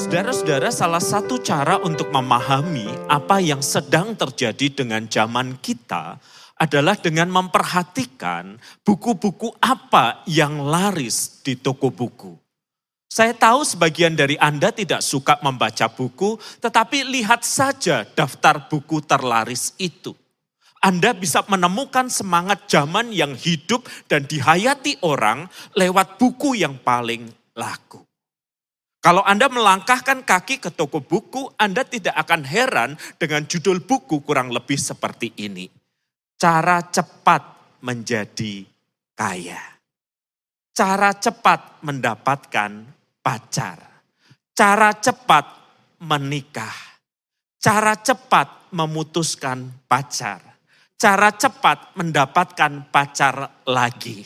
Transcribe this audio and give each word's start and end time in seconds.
Saudara-saudara, 0.00 0.72
salah 0.72 1.04
satu 1.04 1.36
cara 1.44 1.76
untuk 1.76 2.08
memahami 2.08 2.88
apa 3.04 3.36
yang 3.36 3.60
sedang 3.60 4.16
terjadi 4.16 4.80
dengan 4.80 5.04
zaman 5.04 5.60
kita 5.60 6.16
adalah 6.56 6.96
dengan 6.96 7.28
memperhatikan 7.28 8.56
buku-buku 8.80 9.52
apa 9.60 10.24
yang 10.24 10.64
laris 10.64 11.44
di 11.44 11.52
toko 11.52 11.92
buku. 11.92 12.32
Saya 13.12 13.36
tahu 13.36 13.60
sebagian 13.60 14.16
dari 14.16 14.40
Anda 14.40 14.72
tidak 14.72 15.04
suka 15.04 15.36
membaca 15.44 15.92
buku, 15.92 16.40
tetapi 16.64 17.04
lihat 17.04 17.44
saja 17.44 18.08
daftar 18.08 18.72
buku 18.72 19.04
terlaris 19.04 19.76
itu. 19.76 20.16
Anda 20.80 21.12
bisa 21.12 21.44
menemukan 21.44 22.08
semangat 22.08 22.72
zaman 22.72 23.12
yang 23.12 23.36
hidup 23.36 23.84
dan 24.08 24.24
dihayati 24.24 25.04
orang 25.04 25.44
lewat 25.76 26.16
buku 26.16 26.56
yang 26.56 26.80
paling 26.80 27.28
laku. 27.52 28.09
Kalau 29.00 29.24
Anda 29.24 29.48
melangkahkan 29.48 30.28
kaki 30.28 30.60
ke 30.60 30.68
toko 30.76 31.00
buku, 31.00 31.48
Anda 31.56 31.88
tidak 31.88 32.12
akan 32.20 32.44
heran 32.44 32.90
dengan 33.16 33.48
judul 33.48 33.80
buku 33.80 34.20
kurang 34.20 34.52
lebih 34.52 34.76
seperti 34.76 35.32
ini. 35.40 35.64
Cara 36.36 36.84
cepat 36.84 37.42
menjadi 37.80 38.60
kaya. 39.16 39.60
Cara 40.76 41.16
cepat 41.16 41.80
mendapatkan 41.80 42.72
pacar. 43.24 44.04
Cara 44.52 44.92
cepat 44.92 45.44
menikah. 46.04 46.76
Cara 47.56 47.96
cepat 47.96 48.68
memutuskan 48.76 49.88
pacar. 49.88 50.44
Cara 51.00 51.32
cepat 51.32 51.96
mendapatkan 51.96 52.92
pacar 52.92 53.64
lagi. 53.64 54.20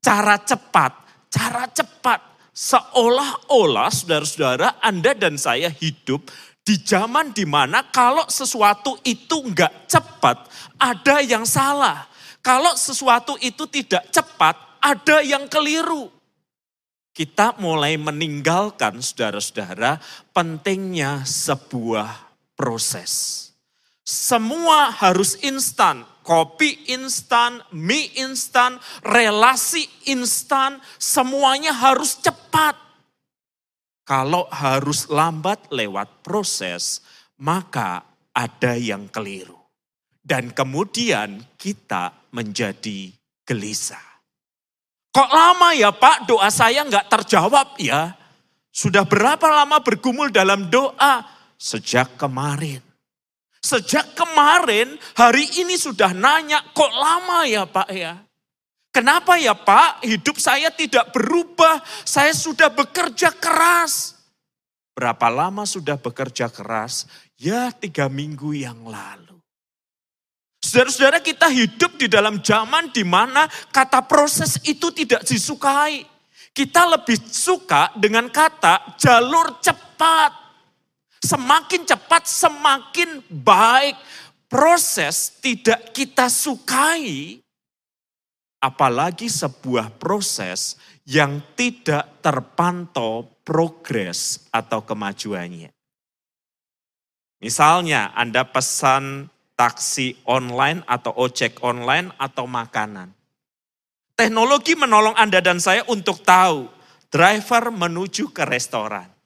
Cara 0.00 0.40
cepat, 0.40 0.92
cara 1.28 1.68
cepat 1.68 2.37
Seolah-olah 2.58 3.86
saudara-saudara 3.86 4.82
Anda 4.82 5.14
dan 5.14 5.38
saya 5.38 5.70
hidup 5.70 6.26
di 6.66 6.74
zaman 6.74 7.30
di 7.30 7.46
mana 7.46 7.86
kalau 7.86 8.26
sesuatu 8.26 8.98
itu 9.06 9.46
enggak 9.46 9.86
cepat, 9.86 10.50
ada 10.74 11.22
yang 11.22 11.46
salah. 11.46 12.10
Kalau 12.42 12.74
sesuatu 12.74 13.38
itu 13.38 13.62
tidak 13.70 14.10
cepat, 14.10 14.58
ada 14.82 15.22
yang 15.22 15.46
keliru. 15.46 16.10
Kita 17.14 17.54
mulai 17.62 17.94
meninggalkan 17.94 18.98
saudara-saudara 18.98 20.02
pentingnya 20.34 21.22
sebuah 21.22 22.10
proses. 22.58 23.47
Semua 24.08 24.88
harus 24.88 25.36
instan, 25.44 26.00
kopi 26.24 26.88
instan, 26.88 27.60
mie 27.76 28.08
instan, 28.16 28.80
relasi 29.04 29.84
instan, 30.08 30.80
semuanya 30.96 31.76
harus 31.76 32.16
cepat. 32.16 32.72
Kalau 34.08 34.48
harus 34.48 35.12
lambat 35.12 35.68
lewat 35.68 36.24
proses, 36.24 37.04
maka 37.36 38.00
ada 38.32 38.80
yang 38.80 39.12
keliru. 39.12 39.60
Dan 40.24 40.56
kemudian 40.56 41.44
kita 41.60 42.32
menjadi 42.32 43.12
gelisah. 43.44 44.24
Kok 45.12 45.30
lama 45.36 45.76
ya 45.76 45.92
Pak 45.92 46.24
doa 46.24 46.48
saya 46.48 46.80
nggak 46.88 47.12
terjawab 47.12 47.76
ya? 47.76 48.16
Sudah 48.72 49.04
berapa 49.04 49.52
lama 49.52 49.84
bergumul 49.84 50.32
dalam 50.32 50.72
doa? 50.72 51.28
Sejak 51.60 52.16
kemarin. 52.16 52.87
Sejak 53.68 54.16
kemarin, 54.16 54.96
hari 55.12 55.44
ini 55.60 55.76
sudah 55.76 56.16
nanya, 56.16 56.64
kok 56.72 56.88
lama 56.88 57.44
ya 57.44 57.68
Pak 57.68 57.88
ya? 57.92 58.16
Kenapa 58.88 59.36
ya 59.36 59.52
Pak, 59.52 60.08
hidup 60.08 60.40
saya 60.40 60.72
tidak 60.72 61.12
berubah, 61.12 61.84
saya 62.08 62.32
sudah 62.32 62.72
bekerja 62.72 63.28
keras. 63.36 64.16
Berapa 64.96 65.28
lama 65.28 65.68
sudah 65.68 66.00
bekerja 66.00 66.48
keras? 66.48 67.04
Ya 67.36 67.68
tiga 67.68 68.08
minggu 68.08 68.56
yang 68.56 68.88
lalu. 68.88 69.36
Saudara-saudara 70.64 71.20
kita 71.20 71.52
hidup 71.52 72.00
di 72.00 72.08
dalam 72.08 72.40
zaman 72.40 72.88
di 72.88 73.04
mana 73.04 73.46
kata 73.68 74.00
proses 74.08 74.64
itu 74.64 74.88
tidak 74.96 75.28
disukai. 75.28 76.08
Kita 76.56 76.88
lebih 76.88 77.20
suka 77.20 77.92
dengan 77.94 78.32
kata 78.32 78.96
jalur 78.96 79.60
cepat. 79.60 80.47
Semakin 81.22 81.82
cepat, 81.86 82.26
semakin 82.26 83.22
baik. 83.28 83.96
Proses 84.48 85.36
tidak 85.44 85.92
kita 85.92 86.32
sukai, 86.32 87.36
apalagi 88.64 89.28
sebuah 89.28 89.92
proses 90.00 90.80
yang 91.04 91.44
tidak 91.52 92.24
terpantau 92.24 93.28
progres 93.44 94.48
atau 94.48 94.80
kemajuannya. 94.80 95.68
Misalnya 97.38 98.16
Anda 98.16 98.48
pesan 98.48 99.30
taksi 99.54 100.26
online 100.26 100.82
atau 100.86 101.14
ojek 101.18 101.62
online 101.62 102.14
atau 102.18 102.46
makanan. 102.48 103.14
Teknologi 104.18 104.74
menolong 104.74 105.14
Anda 105.14 105.38
dan 105.38 105.62
saya 105.62 105.86
untuk 105.86 106.26
tahu 106.26 106.66
driver 107.10 107.70
menuju 107.70 108.34
ke 108.34 108.42
restoran. 108.42 109.17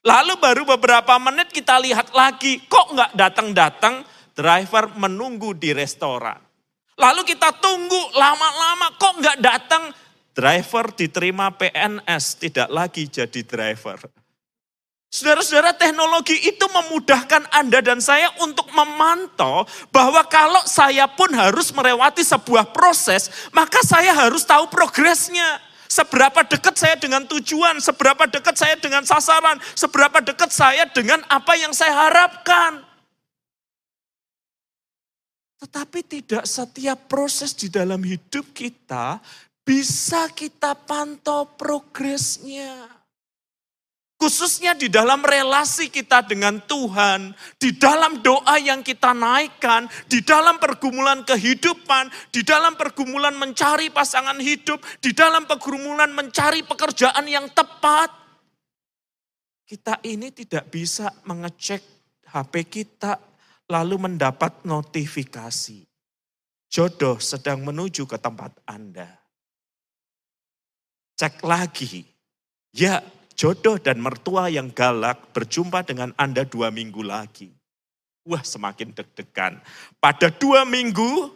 Lalu 0.00 0.40
baru 0.40 0.62
beberapa 0.64 1.20
menit 1.20 1.52
kita 1.52 1.76
lihat 1.76 2.16
lagi, 2.16 2.64
kok 2.64 2.96
nggak 2.96 3.12
datang-datang, 3.12 4.00
driver 4.32 4.88
menunggu 4.96 5.52
di 5.52 5.76
restoran. 5.76 6.40
Lalu 6.96 7.20
kita 7.28 7.52
tunggu 7.60 8.00
lama-lama, 8.16 8.96
kok 8.96 9.20
nggak 9.20 9.38
datang, 9.44 9.92
driver 10.32 10.88
diterima 10.96 11.52
PNS, 11.52 12.24
tidak 12.40 12.68
lagi 12.72 13.12
jadi 13.12 13.40
driver. 13.44 14.00
Saudara-saudara 15.10 15.74
teknologi 15.74 16.38
itu 16.48 16.64
memudahkan 16.70 17.50
Anda 17.50 17.82
dan 17.82 17.98
saya 17.98 18.30
untuk 18.40 18.70
memantau 18.70 19.66
bahwa 19.90 20.22
kalau 20.30 20.62
saya 20.64 21.10
pun 21.10 21.28
harus 21.34 21.74
melewati 21.76 22.22
sebuah 22.22 22.70
proses, 22.70 23.50
maka 23.50 23.82
saya 23.84 24.16
harus 24.16 24.46
tahu 24.46 24.70
progresnya. 24.70 25.58
Seberapa 25.90 26.46
dekat 26.46 26.78
saya 26.78 26.94
dengan 26.94 27.26
tujuan, 27.26 27.82
seberapa 27.82 28.30
dekat 28.30 28.54
saya 28.54 28.78
dengan 28.78 29.02
sasaran, 29.02 29.58
seberapa 29.74 30.22
dekat 30.22 30.54
saya 30.54 30.86
dengan 30.86 31.18
apa 31.26 31.58
yang 31.58 31.74
saya 31.74 31.90
harapkan. 32.06 32.86
Tetapi 35.58 36.00
tidak 36.06 36.46
setiap 36.46 37.10
proses 37.10 37.58
di 37.58 37.66
dalam 37.66 37.98
hidup 38.06 38.54
kita 38.54 39.18
bisa 39.66 40.30
kita 40.30 40.78
pantau 40.78 41.58
progresnya. 41.58 42.99
Khususnya 44.20 44.76
di 44.76 44.92
dalam 44.92 45.24
relasi 45.24 45.88
kita 45.88 46.20
dengan 46.20 46.60
Tuhan, 46.68 47.32
di 47.56 47.72
dalam 47.72 48.20
doa 48.20 48.60
yang 48.60 48.84
kita 48.84 49.16
naikkan, 49.16 49.88
di 50.12 50.20
dalam 50.20 50.60
pergumulan 50.60 51.24
kehidupan, 51.24 52.12
di 52.28 52.44
dalam 52.44 52.76
pergumulan 52.76 53.32
mencari 53.32 53.88
pasangan 53.88 54.36
hidup, 54.36 54.84
di 55.00 55.16
dalam 55.16 55.48
pergumulan 55.48 56.12
mencari 56.12 56.60
pekerjaan 56.60 57.24
yang 57.24 57.48
tepat. 57.48 58.12
Kita 59.64 60.04
ini 60.04 60.28
tidak 60.36 60.68
bisa 60.68 61.08
mengecek 61.24 61.80
HP 62.28 62.68
kita 62.68 63.16
lalu 63.72 64.04
mendapat 64.04 64.68
notifikasi. 64.68 65.88
Jodoh 66.68 67.16
sedang 67.24 67.64
menuju 67.64 68.04
ke 68.04 68.20
tempat 68.20 68.52
Anda. 68.68 69.16
Cek 71.16 71.40
lagi. 71.40 72.04
Ya, 72.76 73.00
jodoh 73.40 73.80
dan 73.80 74.04
mertua 74.04 74.52
yang 74.52 74.68
galak 74.68 75.32
berjumpa 75.32 75.80
dengan 75.88 76.12
Anda 76.20 76.44
dua 76.44 76.68
minggu 76.68 77.00
lagi. 77.00 77.48
Wah 78.28 78.44
semakin 78.44 78.92
deg-degan. 78.92 79.56
Pada 79.96 80.28
dua 80.28 80.68
minggu, 80.68 81.32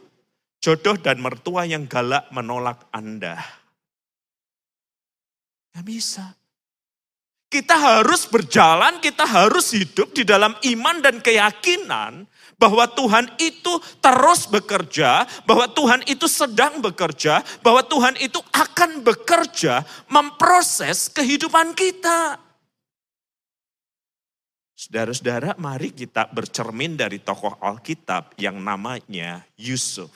jodoh 0.61 1.01
dan 1.01 1.25
mertua 1.25 1.65
yang 1.65 1.89
galak 1.89 2.29
menolak 2.29 2.85
Anda. 2.93 3.41
Gak 5.73 5.87
bisa. 5.89 6.37
Kita 7.55 7.79
harus 7.79 8.27
berjalan, 8.27 8.99
kita 8.99 9.23
harus 9.23 9.71
hidup 9.71 10.11
di 10.11 10.27
dalam 10.27 10.59
iman 10.59 10.99
dan 10.99 11.23
keyakinan 11.23 12.27
bahwa 12.59 12.83
Tuhan 12.91 13.31
itu 13.39 13.79
terus 14.03 14.51
bekerja, 14.51 15.23
bahwa 15.47 15.71
Tuhan 15.71 16.03
itu 16.11 16.27
sedang 16.27 16.83
bekerja, 16.83 17.47
bahwa 17.63 17.87
Tuhan 17.87 18.19
itu 18.19 18.43
akan 18.51 19.07
bekerja 19.07 19.87
memproses 20.11 21.07
kehidupan 21.15 21.79
kita. 21.79 22.43
Saudara-saudara, 24.75 25.55
mari 25.55 25.95
kita 25.95 26.27
bercermin 26.35 26.99
dari 26.99 27.23
tokoh 27.23 27.55
Alkitab 27.63 28.35
yang 28.35 28.59
namanya 28.59 29.47
Yusuf. 29.55 30.11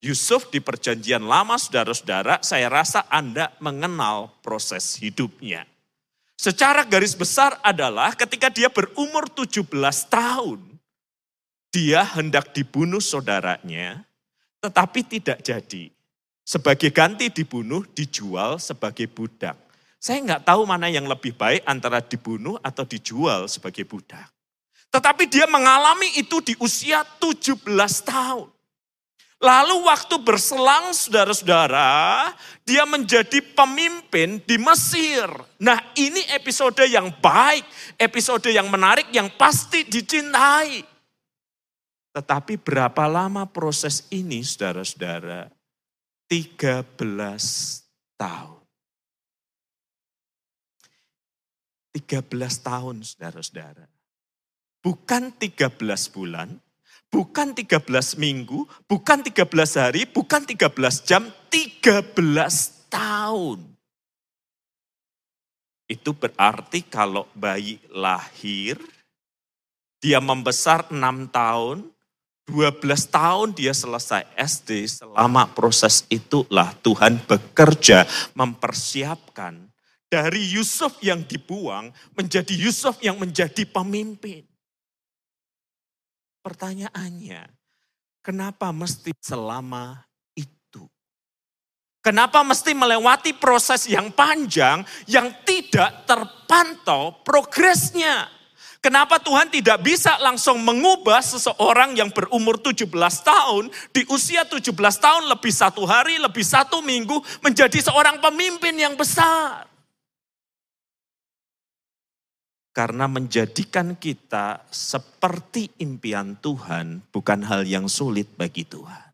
Yusuf 0.00 0.48
di 0.48 0.64
perjanjian 0.64 1.28
lama 1.28 1.60
saudara-saudara, 1.60 2.40
saya 2.40 2.72
rasa 2.72 3.04
Anda 3.12 3.52
mengenal 3.60 4.32
proses 4.40 4.96
hidupnya. 4.96 5.71
Secara 6.42 6.82
garis 6.82 7.14
besar 7.14 7.54
adalah 7.62 8.18
ketika 8.18 8.50
dia 8.50 8.66
berumur 8.66 9.30
17 9.30 9.62
tahun, 10.10 10.58
dia 11.70 12.02
hendak 12.02 12.50
dibunuh 12.50 12.98
saudaranya, 12.98 14.02
tetapi 14.58 15.06
tidak 15.06 15.38
jadi. 15.38 15.94
Sebagai 16.42 16.90
ganti 16.90 17.30
dibunuh, 17.30 17.86
dijual 17.94 18.58
sebagai 18.58 19.06
budak. 19.06 19.54
Saya 20.02 20.18
nggak 20.18 20.42
tahu 20.42 20.66
mana 20.66 20.90
yang 20.90 21.06
lebih 21.06 21.30
baik 21.30 21.62
antara 21.62 22.02
dibunuh 22.02 22.58
atau 22.58 22.82
dijual 22.82 23.46
sebagai 23.46 23.86
budak. 23.86 24.26
Tetapi 24.90 25.30
dia 25.30 25.46
mengalami 25.46 26.10
itu 26.18 26.42
di 26.42 26.58
usia 26.58 27.06
17 27.22 27.62
tahun. 28.02 28.50
Lalu 29.42 29.90
waktu 29.90 30.22
berselang 30.22 30.94
saudara-saudara, 30.94 32.30
dia 32.62 32.86
menjadi 32.86 33.42
pemimpin 33.42 34.38
di 34.46 34.54
Mesir. 34.54 35.26
Nah 35.58 35.82
ini 35.98 36.22
episode 36.30 36.86
yang 36.86 37.10
baik, 37.18 37.66
episode 37.98 38.46
yang 38.54 38.70
menarik, 38.70 39.10
yang 39.10 39.26
pasti 39.34 39.82
dicintai. 39.82 40.86
Tetapi 42.14 42.54
berapa 42.54 43.02
lama 43.10 43.42
proses 43.50 44.06
ini 44.14 44.46
saudara-saudara? 44.46 45.50
13 46.30 46.94
tahun. 48.14 48.62
13 51.98 52.62
tahun 52.62 52.96
saudara-saudara. 53.02 53.90
Bukan 54.86 55.34
13 55.34 56.14
bulan, 56.14 56.62
bukan 57.12 57.52
13 57.52 58.16
minggu, 58.16 58.64
bukan 58.88 59.20
13 59.20 59.44
hari, 59.76 60.08
bukan 60.08 60.42
13 60.48 61.04
jam, 61.04 61.28
13 61.52 62.88
tahun. 62.88 63.60
Itu 65.84 66.16
berarti 66.16 66.88
kalau 66.88 67.28
bayi 67.36 67.76
lahir, 67.92 68.80
dia 70.00 70.24
membesar 70.24 70.88
6 70.88 71.28
tahun, 71.28 71.84
12 72.48 73.06
tahun 73.12 73.48
dia 73.54 73.76
selesai 73.76 74.24
SD, 74.34 74.88
selama 75.04 75.52
proses 75.52 76.08
itulah 76.08 76.72
Tuhan 76.80 77.20
bekerja 77.28 78.08
mempersiapkan 78.32 79.68
dari 80.08 80.42
Yusuf 80.48 80.96
yang 81.04 81.22
dibuang 81.28 81.92
menjadi 82.16 82.56
Yusuf 82.56 82.98
yang 83.04 83.20
menjadi 83.20 83.68
pemimpin. 83.68 84.51
Pertanyaannya, 86.42 87.46
kenapa 88.18 88.74
mesti 88.74 89.14
selama 89.22 90.02
itu? 90.34 90.82
Kenapa 92.02 92.42
mesti 92.42 92.74
melewati 92.74 93.30
proses 93.38 93.86
yang 93.86 94.10
panjang 94.10 94.82
yang 95.06 95.30
tidak 95.46 96.02
terpantau 96.02 97.22
progresnya? 97.22 98.26
Kenapa 98.82 99.22
Tuhan 99.22 99.46
tidak 99.46 99.86
bisa 99.86 100.18
langsung 100.18 100.58
mengubah 100.58 101.22
seseorang 101.22 101.94
yang 101.94 102.10
berumur 102.10 102.58
17 102.58 102.90
tahun 103.22 103.70
di 103.94 104.02
usia 104.10 104.42
17 104.42 104.74
tahun 104.74 105.30
lebih 105.30 105.54
satu 105.54 105.86
hari, 105.86 106.18
lebih 106.18 106.42
satu 106.42 106.82
minggu 106.82 107.22
menjadi 107.46 107.78
seorang 107.78 108.18
pemimpin 108.18 108.74
yang 108.74 108.98
besar? 108.98 109.71
Karena 112.72 113.04
menjadikan 113.04 114.00
kita 114.00 114.64
seperti 114.72 115.68
impian 115.84 116.40
Tuhan 116.40 117.04
bukan 117.12 117.40
hal 117.44 117.68
yang 117.68 117.84
sulit 117.84 118.32
bagi 118.32 118.64
Tuhan. 118.64 119.12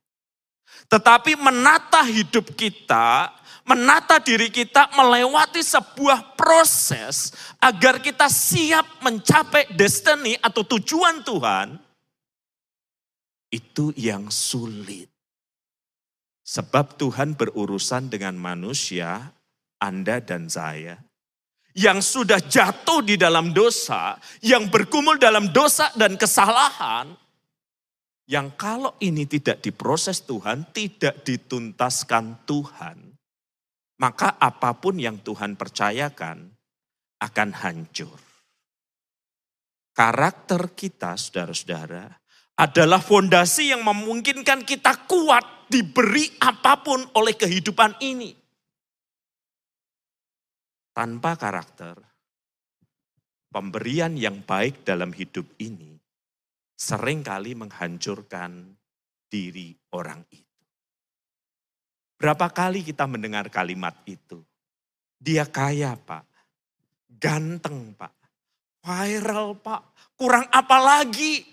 Tetapi 0.87 1.35
menata 1.35 2.07
hidup 2.07 2.55
kita, 2.55 3.35
menata 3.67 4.23
diri 4.23 4.49
kita 4.49 4.95
melewati 4.95 5.59
sebuah 5.59 6.39
proses 6.39 7.35
agar 7.59 7.99
kita 7.99 8.31
siap 8.31 9.03
mencapai 9.03 9.75
destiny 9.75 10.39
atau 10.39 10.63
tujuan 10.63 11.27
Tuhan, 11.27 11.77
itu 13.53 13.93
yang 13.99 14.31
sulit. 14.31 15.11
Sebab 16.49 16.97
Tuhan 16.97 17.37
berurusan 17.37 18.09
dengan 18.09 18.33
manusia, 18.41 19.37
Anda 19.77 20.25
dan 20.25 20.49
saya, 20.49 20.97
yang 21.77 22.01
sudah 22.01 22.41
jatuh 22.41 23.05
di 23.05 23.21
dalam 23.21 23.53
dosa, 23.53 24.17
yang 24.41 24.71
berkumul 24.73 25.21
dalam 25.21 25.53
dosa 25.53 25.93
dan 25.99 26.17
kesalahan, 26.17 27.13
yang 28.29 28.55
kalau 28.57 28.97
ini 29.03 29.25
tidak 29.25 29.61
diproses 29.61 30.25
Tuhan, 30.25 30.71
tidak 30.73 31.25
dituntaskan 31.27 32.45
Tuhan, 32.49 32.97
maka 34.01 34.39
apa 34.39 34.79
pun 34.79 34.97
yang 34.97 35.21
Tuhan 35.21 35.59
percayakan 35.59 36.47
akan 37.19 37.49
hancur. 37.59 38.19
Karakter 39.93 40.79
kita, 40.79 41.19
saudara-saudara, 41.19 42.07
adalah 42.55 43.03
fondasi 43.03 43.75
yang 43.75 43.83
memungkinkan 43.83 44.63
kita 44.63 45.11
kuat 45.11 45.67
diberi 45.67 46.31
apa 46.39 46.79
pun 46.87 47.03
oleh 47.19 47.35
kehidupan 47.35 47.99
ini 48.03 48.38
tanpa 50.99 51.39
karakter, 51.39 51.95
pemberian 53.55 54.19
yang 54.19 54.43
baik 54.43 54.83
dalam 54.83 55.15
hidup 55.15 55.47
ini 55.63 55.95
sering 56.75 57.23
kali 57.23 57.55
menghancurkan 57.55 58.75
diri 59.31 59.79
orang 59.95 60.27
itu. 60.35 60.59
Berapa 62.19 62.51
kali 62.51 62.83
kita 62.83 63.07
mendengar 63.07 63.47
kalimat 63.47 63.95
itu? 64.11 64.43
Dia 65.15 65.47
kaya 65.47 65.95
pak, 65.95 66.27
ganteng 67.07 67.95
pak, 67.95 68.19
viral 68.83 69.55
pak, 69.55 69.95
kurang 70.19 70.51
apa 70.51 70.83
lagi? 70.83 71.47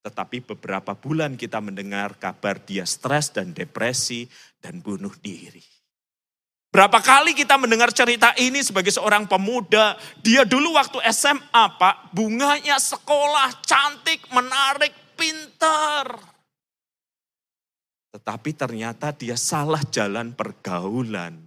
Tetapi 0.00 0.40
beberapa 0.56 0.96
bulan 0.96 1.36
kita 1.36 1.60
mendengar 1.60 2.16
kabar 2.16 2.64
dia 2.64 2.88
stres 2.88 3.28
dan 3.28 3.52
depresi 3.52 4.24
dan 4.56 4.80
bunuh 4.80 5.12
diri. 5.20 5.73
Berapa 6.74 6.98
kali 6.98 7.38
kita 7.38 7.54
mendengar 7.54 7.94
cerita 7.94 8.34
ini 8.34 8.58
sebagai 8.58 8.90
seorang 8.90 9.30
pemuda. 9.30 9.94
Dia 10.18 10.42
dulu 10.42 10.74
waktu 10.74 10.98
SMA 11.14 11.78
pak, 11.78 12.10
bunganya 12.10 12.82
sekolah, 12.82 13.62
cantik, 13.62 14.26
menarik, 14.34 14.90
pintar. 15.14 16.18
Tetapi 18.10 18.50
ternyata 18.58 19.14
dia 19.14 19.38
salah 19.38 19.86
jalan 19.86 20.34
pergaulan. 20.34 21.46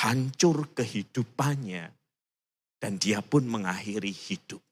Hancur 0.00 0.72
kehidupannya. 0.72 1.92
Dan 2.80 2.96
dia 2.96 3.20
pun 3.20 3.44
mengakhiri 3.44 4.12
hidupnya. 4.12 4.65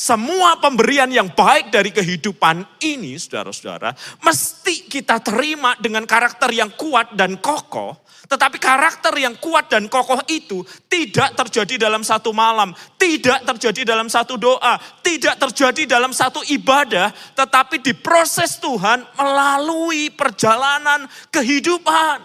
Semua 0.00 0.56
pemberian 0.56 1.12
yang 1.12 1.28
baik 1.28 1.68
dari 1.68 1.92
kehidupan 1.92 2.80
ini, 2.80 3.20
saudara-saudara, 3.20 3.92
mesti 4.24 4.88
kita 4.88 5.20
terima 5.20 5.76
dengan 5.76 6.08
karakter 6.08 6.48
yang 6.56 6.72
kuat 6.72 7.12
dan 7.12 7.36
kokoh 7.36 8.00
tetapi 8.30 8.62
karakter 8.62 9.10
yang 9.18 9.34
kuat 9.42 9.66
dan 9.66 9.90
kokoh 9.90 10.22
itu 10.30 10.62
tidak 10.86 11.34
terjadi 11.34 11.90
dalam 11.90 12.06
satu 12.06 12.30
malam, 12.30 12.70
tidak 12.94 13.42
terjadi 13.42 13.82
dalam 13.82 14.06
satu 14.06 14.38
doa, 14.38 14.78
tidak 15.02 15.34
terjadi 15.34 15.98
dalam 15.98 16.14
satu 16.14 16.38
ibadah, 16.46 17.10
tetapi 17.34 17.82
diproses 17.82 18.62
Tuhan 18.62 19.02
melalui 19.18 20.14
perjalanan 20.14 21.10
kehidupan. 21.34 22.22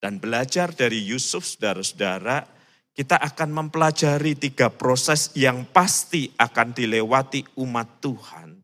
Dan 0.00 0.16
belajar 0.16 0.72
dari 0.72 1.04
Yusuf, 1.04 1.44
saudara-saudara, 1.44 2.59
kita 3.00 3.16
akan 3.16 3.64
mempelajari 3.64 4.36
tiga 4.36 4.68
proses 4.68 5.32
yang 5.32 5.64
pasti 5.72 6.28
akan 6.36 6.76
dilewati 6.76 7.56
umat 7.56 7.96
Tuhan 7.96 8.60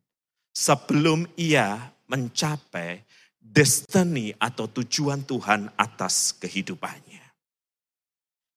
sebelum 0.52 1.24
ia 1.40 1.88
mencapai 2.04 3.00
destiny 3.40 4.36
atau 4.36 4.68
tujuan 4.68 5.24
Tuhan 5.24 5.72
atas 5.80 6.36
kehidupannya. 6.36 7.24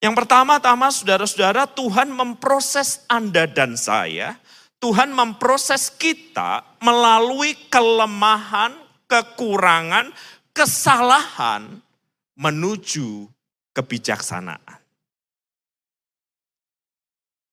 Yang 0.03 0.13
pertama-tama 0.19 0.91
saudara-saudara 0.91 1.63
Tuhan 1.71 2.11
memproses 2.11 3.07
Anda 3.07 3.47
dan 3.47 3.79
saya, 3.79 4.35
Tuhan 4.83 5.15
memproses 5.15 5.87
kita 5.87 6.75
melalui 6.83 7.55
kelemahan, 7.71 8.75
kekurangan, 9.07 10.11
kesalahan 10.51 11.79
menuju 12.35 13.31
kebijaksanaan. 13.71 14.78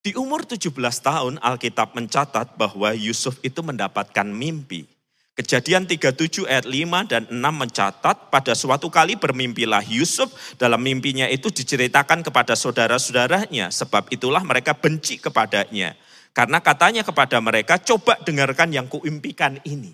Di 0.07 0.15
umur 0.15 0.47
17 0.47 0.71
tahun 1.03 1.43
Alkitab 1.43 1.99
mencatat 1.99 2.55
bahwa 2.55 2.95
Yusuf 2.95 3.43
itu 3.43 3.59
mendapatkan 3.59 4.23
mimpi. 4.23 4.87
Kejadian 5.35 5.83
37 5.83 6.47
ayat 6.47 6.63
5 6.63 7.11
dan 7.11 7.27
6 7.27 7.35
mencatat 7.43 8.31
pada 8.31 8.55
suatu 8.55 8.87
kali 8.87 9.19
bermimpilah 9.19 9.83
Yusuf 9.83 10.31
dalam 10.63 10.79
mimpinya 10.79 11.27
itu 11.27 11.51
diceritakan 11.51 12.23
kepada 12.23 12.55
saudara-saudaranya 12.55 13.75
sebab 13.75 14.07
itulah 14.15 14.47
mereka 14.47 14.79
benci 14.79 15.19
kepadanya. 15.19 15.99
Karena 16.31 16.63
katanya 16.63 17.03
kepada 17.03 17.43
mereka 17.43 17.75
coba 17.83 18.15
dengarkan 18.23 18.71
yang 18.71 18.87
kuimpikan 18.87 19.59
ini. 19.67 19.91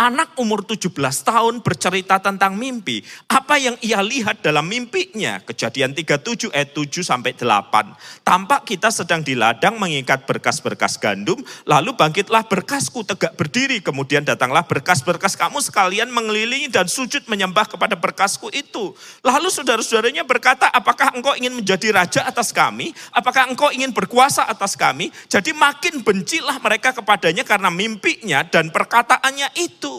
Anak 0.00 0.32
umur 0.40 0.64
17 0.64 0.96
tahun 1.28 1.60
bercerita 1.60 2.16
tentang 2.24 2.56
mimpi. 2.56 3.04
Apa 3.28 3.60
yang 3.60 3.76
ia 3.84 4.00
lihat 4.00 4.40
dalam 4.40 4.64
mimpinya? 4.64 5.36
Kejadian 5.44 5.92
37 5.92 6.48
ayat 6.56 6.72
7 6.72 7.04
sampai 7.04 7.36
8. 7.36 8.24
Tampak 8.24 8.64
kita 8.64 8.88
sedang 8.88 9.20
di 9.20 9.36
ladang 9.36 9.76
mengikat 9.76 10.24
berkas-berkas 10.24 10.96
gandum, 10.96 11.36
lalu 11.68 11.92
bangkitlah 11.92 12.48
berkasku 12.48 13.04
tegak 13.04 13.36
berdiri. 13.36 13.84
Kemudian 13.84 14.24
datanglah 14.24 14.64
berkas-berkas 14.64 15.36
kamu 15.36 15.60
sekalian 15.60 16.08
mengelilingi 16.08 16.72
dan 16.72 16.88
sujud 16.88 17.28
menyembah 17.28 17.68
kepada 17.68 17.92
berkasku 18.00 18.48
itu. 18.56 18.96
Lalu 19.20 19.52
saudara-saudaranya 19.52 20.24
berkata, 20.24 20.72
apakah 20.72 21.12
engkau 21.12 21.36
ingin 21.36 21.60
menjadi 21.60 21.92
raja 21.92 22.24
atas 22.24 22.56
kami? 22.56 22.96
Apakah 23.12 23.52
engkau 23.52 23.68
ingin 23.68 23.92
berkuasa 23.92 24.48
atas 24.48 24.80
kami? 24.80 25.12
Jadi 25.28 25.52
makin 25.52 26.00
bencilah 26.00 26.56
mereka 26.56 26.96
kepadanya 26.96 27.44
karena 27.44 27.68
mimpinya 27.68 28.40
dan 28.48 28.72
perkataannya 28.72 29.52
itu. 29.60 29.89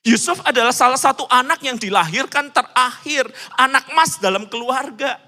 Yusuf 0.00 0.40
adalah 0.48 0.72
salah 0.72 0.96
satu 0.96 1.28
anak 1.28 1.60
yang 1.60 1.76
dilahirkan 1.76 2.48
terakhir, 2.48 3.28
anak 3.60 3.84
mas 3.92 4.16
dalam 4.16 4.48
keluarga. 4.48 5.20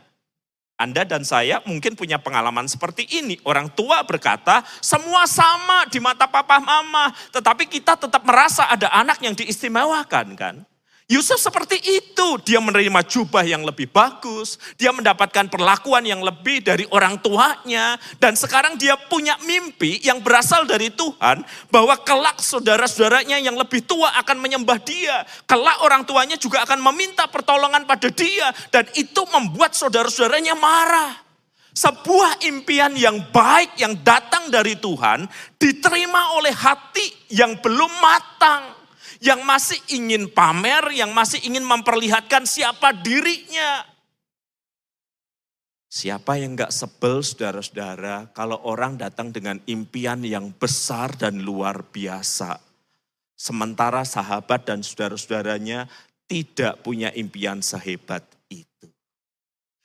Anda 0.80 1.04
dan 1.04 1.22
saya 1.22 1.60
mungkin 1.68 1.94
punya 1.94 2.16
pengalaman 2.18 2.66
seperti 2.66 3.06
ini. 3.06 3.38
Orang 3.44 3.70
tua 3.70 4.02
berkata, 4.02 4.64
semua 4.80 5.28
sama 5.30 5.86
di 5.86 6.00
mata 6.02 6.26
papa 6.26 6.58
mama. 6.58 7.12
Tetapi 7.30 7.68
kita 7.70 7.94
tetap 7.94 8.24
merasa 8.24 8.66
ada 8.66 8.90
anak 8.90 9.22
yang 9.22 9.36
diistimewakan 9.36 10.34
kan. 10.34 10.54
Yusuf 11.12 11.36
seperti 11.36 11.76
itu, 11.76 12.40
dia 12.40 12.56
menerima 12.56 13.04
jubah 13.04 13.44
yang 13.44 13.68
lebih 13.68 13.92
bagus, 13.92 14.56
dia 14.80 14.96
mendapatkan 14.96 15.44
perlakuan 15.52 16.08
yang 16.08 16.24
lebih 16.24 16.64
dari 16.64 16.88
orang 16.88 17.20
tuanya, 17.20 18.00
dan 18.16 18.32
sekarang 18.32 18.80
dia 18.80 18.96
punya 18.96 19.36
mimpi 19.44 20.00
yang 20.00 20.24
berasal 20.24 20.64
dari 20.64 20.88
Tuhan, 20.88 21.44
bahwa 21.68 22.00
kelak 22.00 22.40
saudara-saudaranya 22.40 23.36
yang 23.44 23.60
lebih 23.60 23.84
tua 23.84 24.08
akan 24.24 24.40
menyembah 24.40 24.80
dia, 24.80 25.28
kelak 25.44 25.84
orang 25.84 26.08
tuanya 26.08 26.40
juga 26.40 26.64
akan 26.64 26.80
meminta 26.80 27.28
pertolongan 27.28 27.84
pada 27.84 28.08
dia, 28.08 28.48
dan 28.72 28.88
itu 28.96 29.20
membuat 29.36 29.76
saudara-saudaranya 29.76 30.56
marah. 30.56 31.12
Sebuah 31.76 32.40
impian 32.48 32.96
yang 32.96 33.20
baik 33.28 33.76
yang 33.76 34.00
datang 34.00 34.48
dari 34.48 34.80
Tuhan 34.80 35.28
diterima 35.60 36.40
oleh 36.40 36.56
hati 36.56 37.32
yang 37.36 37.60
belum 37.60 37.92
matang 38.00 38.81
yang 39.22 39.46
masih 39.46 39.78
ingin 39.94 40.26
pamer, 40.26 40.90
yang 40.90 41.14
masih 41.14 41.38
ingin 41.46 41.62
memperlihatkan 41.62 42.42
siapa 42.42 42.90
dirinya. 42.90 43.86
Siapa 45.86 46.40
yang 46.42 46.58
gak 46.58 46.74
sebel 46.74 47.22
saudara-saudara 47.22 48.34
kalau 48.34 48.58
orang 48.66 48.98
datang 48.98 49.30
dengan 49.30 49.62
impian 49.70 50.26
yang 50.26 50.50
besar 50.50 51.14
dan 51.14 51.38
luar 51.38 51.86
biasa. 51.86 52.58
Sementara 53.38 54.02
sahabat 54.02 54.66
dan 54.66 54.82
saudara-saudaranya 54.82 55.86
tidak 56.26 56.82
punya 56.82 57.14
impian 57.14 57.62
sehebat 57.62 58.26
itu. 58.50 58.90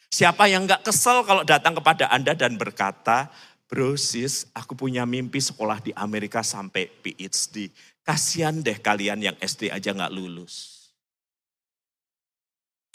Siapa 0.10 0.50
yang 0.50 0.66
gak 0.66 0.88
kesel 0.88 1.22
kalau 1.28 1.46
datang 1.46 1.78
kepada 1.78 2.10
Anda 2.10 2.34
dan 2.34 2.58
berkata, 2.58 3.30
Bro 3.68 4.00
sis, 4.00 4.48
aku 4.56 4.80
punya 4.80 5.04
mimpi 5.04 5.44
sekolah 5.44 5.84
di 5.84 5.92
Amerika 5.92 6.40
sampai 6.40 6.88
PhD. 7.04 7.68
Kasihan 8.08 8.64
deh 8.64 8.80
kalian 8.80 9.20
yang 9.20 9.36
SD 9.36 9.68
aja 9.68 9.92
nggak 9.92 10.16
lulus. 10.16 10.88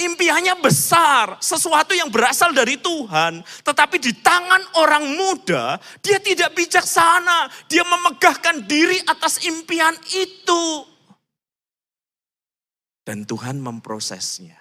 Impiannya 0.00 0.56
besar, 0.56 1.36
sesuatu 1.36 1.92
yang 1.92 2.08
berasal 2.08 2.56
dari 2.56 2.80
Tuhan. 2.80 3.44
Tetapi 3.44 4.00
di 4.00 4.16
tangan 4.24 4.80
orang 4.80 5.04
muda, 5.12 5.76
dia 6.00 6.16
tidak 6.16 6.56
bijaksana. 6.56 7.52
Dia 7.68 7.84
memegahkan 7.84 8.64
diri 8.64 9.04
atas 9.04 9.44
impian 9.44 9.92
itu. 10.16 10.88
Dan 13.04 13.28
Tuhan 13.28 13.60
memprosesnya. 13.60 14.58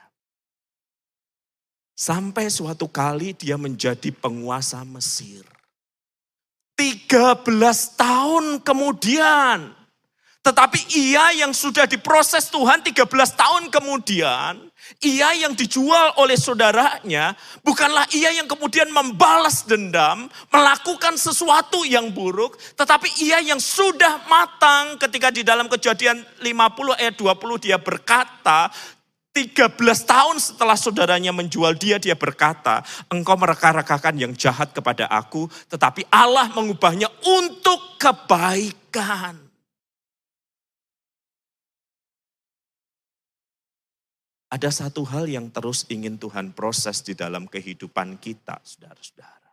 Sampai 1.95 2.51
suatu 2.51 2.91
kali 2.91 3.31
dia 3.31 3.55
menjadi 3.55 4.11
penguasa 4.11 4.83
Mesir. 4.83 5.47
13 6.75 7.47
tahun 7.95 8.59
kemudian 8.65 9.80
tetapi 10.41 10.89
ia 10.97 11.37
yang 11.37 11.53
sudah 11.53 11.85
diproses 11.85 12.49
Tuhan 12.49 12.81
13 12.81 13.05
tahun 13.37 13.69
kemudian, 13.69 14.57
ia 15.05 15.29
yang 15.37 15.53
dijual 15.53 16.17
oleh 16.17 16.33
saudaranya, 16.33 17.37
bukanlah 17.61 18.09
ia 18.09 18.33
yang 18.33 18.49
kemudian 18.49 18.89
membalas 18.89 19.69
dendam, 19.69 20.25
melakukan 20.49 21.13
sesuatu 21.13 21.85
yang 21.85 22.09
buruk, 22.09 22.57
tetapi 22.73 23.21
ia 23.21 23.37
yang 23.37 23.61
sudah 23.61 24.25
matang 24.25 24.97
ketika 24.97 25.29
di 25.29 25.45
dalam 25.45 25.69
kejadian 25.69 26.25
50 26.41 26.97
ayat 26.97 27.15
20 27.21 27.61
dia 27.61 27.77
berkata, 27.77 28.73
13 29.31 29.77
tahun 30.09 30.41
setelah 30.41 30.75
saudaranya 30.75 31.31
menjual 31.31 31.77
dia, 31.77 32.01
dia 32.01 32.17
berkata, 32.17 32.81
engkau 33.13 33.37
mereka-rekakan 33.37 34.17
yang 34.17 34.33
jahat 34.33 34.73
kepada 34.73 35.05
aku, 35.05 35.45
tetapi 35.69 36.03
Allah 36.09 36.49
mengubahnya 36.51 37.07
untuk 37.23 37.95
kebaikan. 38.01 39.50
Ada 44.51 44.67
satu 44.67 45.07
hal 45.07 45.31
yang 45.31 45.47
terus 45.47 45.87
ingin 45.87 46.19
Tuhan 46.19 46.51
proses 46.51 46.99
di 46.99 47.15
dalam 47.15 47.47
kehidupan 47.47 48.19
kita, 48.19 48.59
saudara-saudara. 48.59 49.47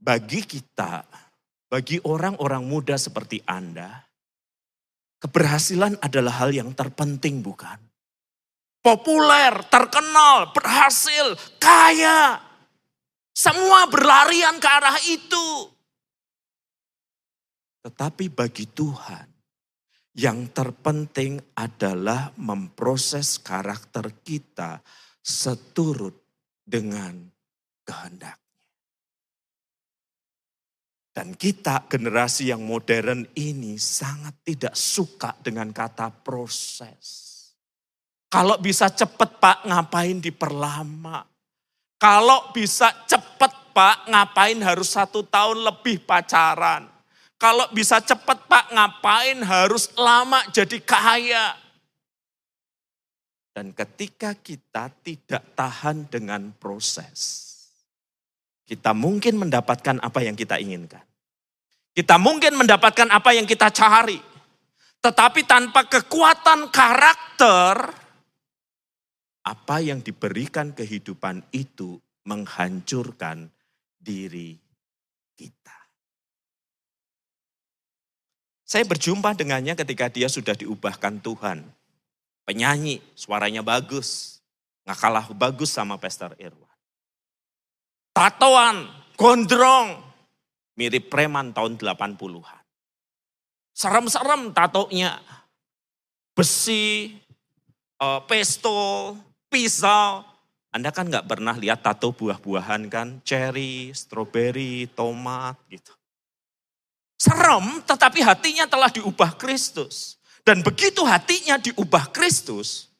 Bagi 0.00 0.40
kita, 0.48 1.04
bagi 1.68 2.00
orang-orang 2.08 2.64
muda 2.64 2.96
seperti 2.96 3.44
Anda, 3.44 4.00
keberhasilan 5.20 6.00
adalah 6.00 6.40
hal 6.40 6.56
yang 6.56 6.72
terpenting 6.72 7.44
bukan? 7.44 7.76
Populer, 8.80 9.52
terkenal, 9.68 10.56
berhasil, 10.56 11.36
kaya. 11.60 12.40
Semua 13.36 13.84
berlarian 13.92 14.56
ke 14.56 14.68
arah 14.72 14.96
itu. 15.04 15.68
Tetapi 17.84 18.32
bagi 18.32 18.64
Tuhan, 18.64 19.35
yang 20.16 20.48
terpenting 20.48 21.36
adalah 21.60 22.32
memproses 22.40 23.36
karakter 23.36 24.24
kita 24.24 24.80
seturut 25.20 26.16
dengan 26.64 27.12
kehendaknya. 27.84 28.40
Dan 31.16 31.32
kita 31.32 31.88
generasi 31.88 32.52
yang 32.52 32.64
modern 32.64 33.24
ini 33.40 33.80
sangat 33.80 34.40
tidak 34.44 34.76
suka 34.76 35.32
dengan 35.40 35.72
kata 35.72 36.12
proses. 36.12 37.24
Kalau 38.28 38.60
bisa 38.60 38.92
cepat 38.92 39.40
pak 39.40 39.58
ngapain 39.64 40.20
diperlama. 40.20 41.24
Kalau 41.96 42.52
bisa 42.52 42.92
cepat 43.08 43.72
pak 43.72 44.12
ngapain 44.12 44.60
harus 44.60 44.92
satu 44.92 45.24
tahun 45.24 45.64
lebih 45.64 46.04
pacaran. 46.04 46.95
Kalau 47.36 47.68
bisa 47.68 48.00
cepat 48.00 48.48
pak, 48.48 48.72
ngapain 48.72 49.44
harus 49.44 49.92
lama 49.92 50.40
jadi 50.48 50.80
kaya? 50.80 51.52
Dan 53.52 53.76
ketika 53.76 54.36
kita 54.36 54.92
tidak 55.04 55.56
tahan 55.56 56.08
dengan 56.08 56.52
proses, 56.56 57.44
kita 58.64 58.96
mungkin 58.96 59.36
mendapatkan 59.40 60.00
apa 60.00 60.20
yang 60.24 60.36
kita 60.36 60.56
inginkan. 60.60 61.04
Kita 61.96 62.20
mungkin 62.20 62.60
mendapatkan 62.60 63.08
apa 63.08 63.32
yang 63.32 63.48
kita 63.48 63.72
cari. 63.72 64.20
Tetapi 65.00 65.40
tanpa 65.48 65.88
kekuatan 65.88 66.68
karakter, 66.68 67.74
apa 69.46 69.76
yang 69.78 70.02
diberikan 70.02 70.74
kehidupan 70.76 71.46
itu 71.54 71.96
menghancurkan 72.26 73.46
diri 73.96 74.58
kita. 75.38 75.75
Saya 78.66 78.82
berjumpa 78.82 79.30
dengannya 79.38 79.78
ketika 79.78 80.10
dia 80.10 80.26
sudah 80.26 80.58
diubahkan 80.58 81.22
Tuhan. 81.22 81.62
Penyanyi, 82.42 82.98
suaranya 83.14 83.62
bagus. 83.62 84.42
Nggak 84.82 84.98
kalah 84.98 85.26
bagus 85.30 85.70
sama 85.70 85.94
Pastor 86.02 86.34
Irwan. 86.34 86.66
Tatoan, 88.10 88.90
gondrong. 89.14 90.02
Mirip 90.74 91.06
preman 91.06 91.54
tahun 91.54 91.78
80-an. 91.78 92.62
Serem-serem 93.70 94.50
tatonya. 94.50 95.22
Besi, 96.34 97.16
uh, 98.02 98.20
pistol, 98.26 99.16
pisau. 99.48 100.26
Anda 100.74 100.92
kan 100.92 101.08
nggak 101.08 101.24
pernah 101.24 101.56
lihat 101.56 101.80
tato 101.80 102.12
buah-buahan 102.12 102.92
kan. 102.92 103.08
Cherry, 103.24 103.94
strawberry, 103.96 104.90
tomat 104.92 105.56
gitu. 105.72 105.95
Serem, 107.16 107.80
tetapi 107.88 108.20
hatinya 108.20 108.68
telah 108.68 108.92
diubah 108.92 109.34
Kristus. 109.40 110.20
Dan 110.46 110.62
begitu 110.62 111.02
hatinya 111.02 111.58
diubah 111.58 112.12
Kristus, 112.14 112.92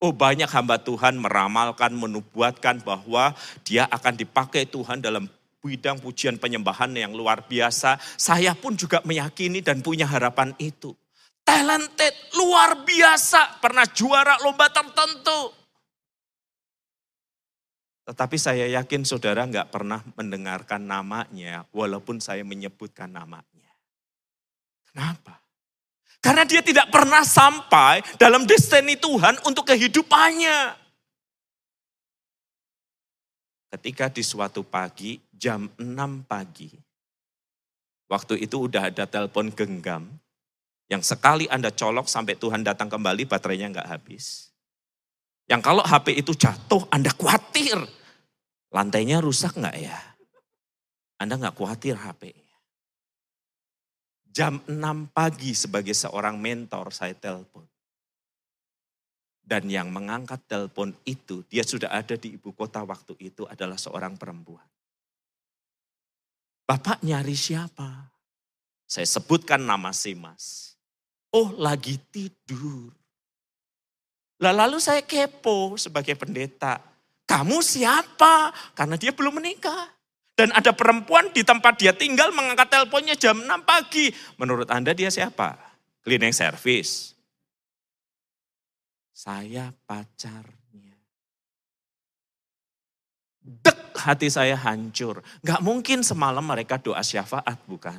oh 0.00 0.14
banyak 0.14 0.48
hamba 0.48 0.80
Tuhan 0.80 1.18
meramalkan, 1.20 1.92
menubuatkan 1.92 2.80
bahwa 2.80 3.36
dia 3.66 3.84
akan 3.90 4.14
dipakai 4.16 4.64
Tuhan 4.64 5.04
dalam 5.04 5.28
bidang 5.60 5.98
pujian 5.98 6.38
penyembahan 6.38 6.94
yang 6.94 7.12
luar 7.12 7.42
biasa. 7.44 7.98
Saya 8.14 8.54
pun 8.54 8.78
juga 8.78 9.02
meyakini 9.02 9.60
dan 9.60 9.82
punya 9.82 10.06
harapan 10.06 10.54
itu. 10.62 10.94
talented, 11.46 12.10
luar 12.34 12.82
biasa, 12.82 13.62
pernah 13.62 13.86
juara 13.86 14.34
lomba 14.42 14.66
tertentu. 14.66 15.54
Tetapi 18.02 18.34
saya 18.34 18.66
yakin 18.66 19.06
saudara 19.06 19.46
nggak 19.46 19.70
pernah 19.70 20.02
mendengarkan 20.18 20.82
namanya, 20.82 21.62
walaupun 21.70 22.18
saya 22.18 22.42
menyebutkan 22.42 23.14
namanya. 23.14 23.55
Kenapa? 24.96 25.36
Karena 26.24 26.48
dia 26.48 26.64
tidak 26.64 26.88
pernah 26.88 27.20
sampai 27.20 28.00
dalam 28.16 28.48
destiny 28.48 28.96
Tuhan 28.96 29.44
untuk 29.44 29.68
kehidupannya. 29.68 30.72
Ketika 33.76 34.08
di 34.08 34.24
suatu 34.24 34.64
pagi, 34.64 35.20
jam 35.28 35.68
6 35.76 36.24
pagi, 36.24 36.72
waktu 38.08 38.40
itu 38.40 38.72
udah 38.72 38.88
ada 38.88 39.04
telepon 39.04 39.52
genggam, 39.52 40.08
yang 40.88 41.04
sekali 41.04 41.44
Anda 41.52 41.68
colok 41.68 42.08
sampai 42.08 42.40
Tuhan 42.40 42.64
datang 42.64 42.88
kembali, 42.88 43.28
baterainya 43.28 43.68
nggak 43.76 43.90
habis. 44.00 44.48
Yang 45.44 45.60
kalau 45.60 45.84
HP 45.84 46.24
itu 46.24 46.32
jatuh, 46.32 46.88
Anda 46.88 47.12
khawatir. 47.12 47.84
Lantainya 48.72 49.20
rusak 49.20 49.60
nggak 49.60 49.76
ya? 49.76 50.00
Anda 51.20 51.36
nggak 51.36 51.52
khawatir 51.52 52.00
HP. 52.00 52.45
Jam 54.36 54.60
6 54.68 55.16
pagi 55.16 55.56
sebagai 55.56 55.96
seorang 55.96 56.36
mentor 56.36 56.92
saya 56.92 57.16
telepon. 57.16 57.64
Dan 59.40 59.64
yang 59.72 59.88
mengangkat 59.88 60.44
telepon 60.44 60.92
itu, 61.08 61.40
dia 61.48 61.64
sudah 61.64 61.88
ada 61.88 62.20
di 62.20 62.36
ibu 62.36 62.52
kota 62.52 62.84
waktu 62.84 63.16
itu 63.16 63.48
adalah 63.48 63.80
seorang 63.80 64.20
perempuan. 64.20 64.68
Bapak 66.68 67.00
nyari 67.00 67.32
siapa? 67.32 68.12
Saya 68.84 69.08
sebutkan 69.08 69.64
nama 69.64 69.88
si 69.96 70.12
mas. 70.12 70.76
Oh 71.32 71.56
lagi 71.56 71.96
tidur. 72.12 72.92
Lalu 74.36 74.76
saya 74.84 75.00
kepo 75.00 75.80
sebagai 75.80 76.12
pendeta. 76.12 76.76
Kamu 77.24 77.64
siapa? 77.64 78.52
Karena 78.76 79.00
dia 79.00 79.16
belum 79.16 79.40
menikah. 79.40 79.95
Dan 80.36 80.52
ada 80.52 80.76
perempuan 80.76 81.32
di 81.32 81.40
tempat 81.40 81.80
dia 81.80 81.96
tinggal 81.96 82.28
mengangkat 82.36 82.68
teleponnya 82.68 83.16
jam 83.16 83.40
6 83.40 83.48
pagi. 83.64 84.12
Menurut 84.36 84.68
Anda 84.68 84.92
dia 84.92 85.08
siapa? 85.08 85.56
Cleaning 86.04 86.36
service. 86.36 87.16
Saya 89.16 89.72
pacarnya. 89.88 90.92
Dek 93.40 93.96
hati 93.96 94.28
saya 94.28 94.60
hancur. 94.60 95.24
Gak 95.40 95.64
mungkin 95.64 96.04
semalam 96.04 96.44
mereka 96.44 96.76
doa 96.76 97.00
syafaat 97.00 97.56
bukan? 97.64 97.96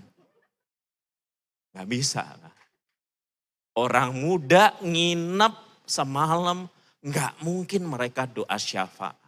Gak 1.73 1.89
bisa. 1.89 2.37
Orang 3.73 4.13
muda 4.21 4.77
nginep 4.85 5.53
semalam, 5.85 6.65
nggak 7.05 7.45
mungkin 7.45 7.85
mereka 7.85 8.25
doa 8.25 8.57
syafaat. 8.57 9.26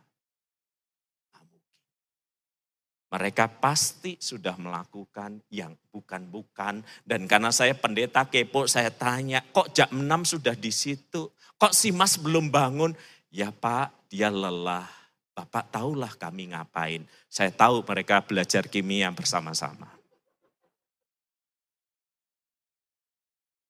Mereka 3.09 3.57
pasti 3.57 4.21
sudah 4.21 4.53
melakukan 4.61 5.41
yang 5.49 5.73
bukan-bukan. 5.89 6.85
Dan 7.01 7.25
karena 7.25 7.49
saya 7.49 7.73
pendeta 7.73 8.29
kepo, 8.29 8.69
saya 8.69 8.93
tanya, 8.93 9.41
kok 9.49 9.73
jam 9.73 9.89
6 9.89 10.37
sudah 10.37 10.53
di 10.53 10.69
situ? 10.69 11.33
Kok 11.57 11.73
si 11.73 11.89
mas 11.89 12.21
belum 12.21 12.53
bangun? 12.53 12.93
Ya 13.33 13.49
pak, 13.49 13.89
dia 14.13 14.29
lelah. 14.29 14.85
Bapak 15.33 15.73
tahulah 15.73 16.13
kami 16.21 16.53
ngapain. 16.53 17.01
Saya 17.25 17.49
tahu 17.49 17.81
mereka 17.81 18.21
belajar 18.21 18.69
kimia 18.69 19.09
bersama-sama. 19.09 19.89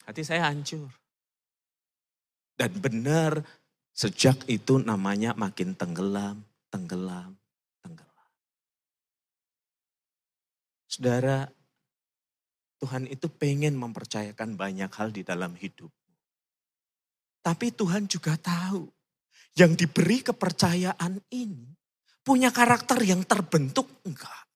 Hati 0.04 0.20
saya 0.28 0.52
hancur. 0.52 0.92
Dan 2.60 2.76
benar 2.84 3.40
sejak 3.96 4.44
itu 4.52 4.84
namanya 4.84 5.32
makin 5.32 5.72
tenggelam, 5.80 6.44
tenggelam. 6.68 7.39
Saudara, 10.90 11.46
Tuhan 12.82 13.06
itu 13.06 13.30
pengen 13.30 13.78
mempercayakan 13.78 14.58
banyak 14.58 14.90
hal 14.90 15.14
di 15.14 15.22
dalam 15.22 15.54
hidup. 15.54 15.94
Tapi 17.46 17.70
Tuhan 17.70 18.10
juga 18.10 18.34
tahu 18.42 18.90
yang 19.54 19.78
diberi 19.78 20.26
kepercayaan 20.26 21.22
ini 21.30 21.78
punya 22.26 22.50
karakter 22.50 22.98
yang 23.06 23.22
terbentuk 23.22 24.02
enggak. 24.02 24.50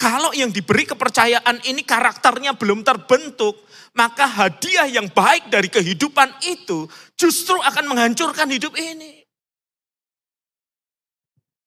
Kalau 0.00 0.32
yang 0.32 0.48
diberi 0.48 0.88
kepercayaan 0.88 1.68
ini 1.68 1.84
karakternya 1.84 2.56
belum 2.56 2.80
terbentuk, 2.80 3.60
maka 3.92 4.24
hadiah 4.24 4.88
yang 4.88 5.12
baik 5.12 5.52
dari 5.52 5.68
kehidupan 5.68 6.32
itu 6.48 6.88
justru 7.12 7.60
akan 7.60 7.92
menghancurkan 7.92 8.48
hidup 8.48 8.72
ini. 8.76 9.25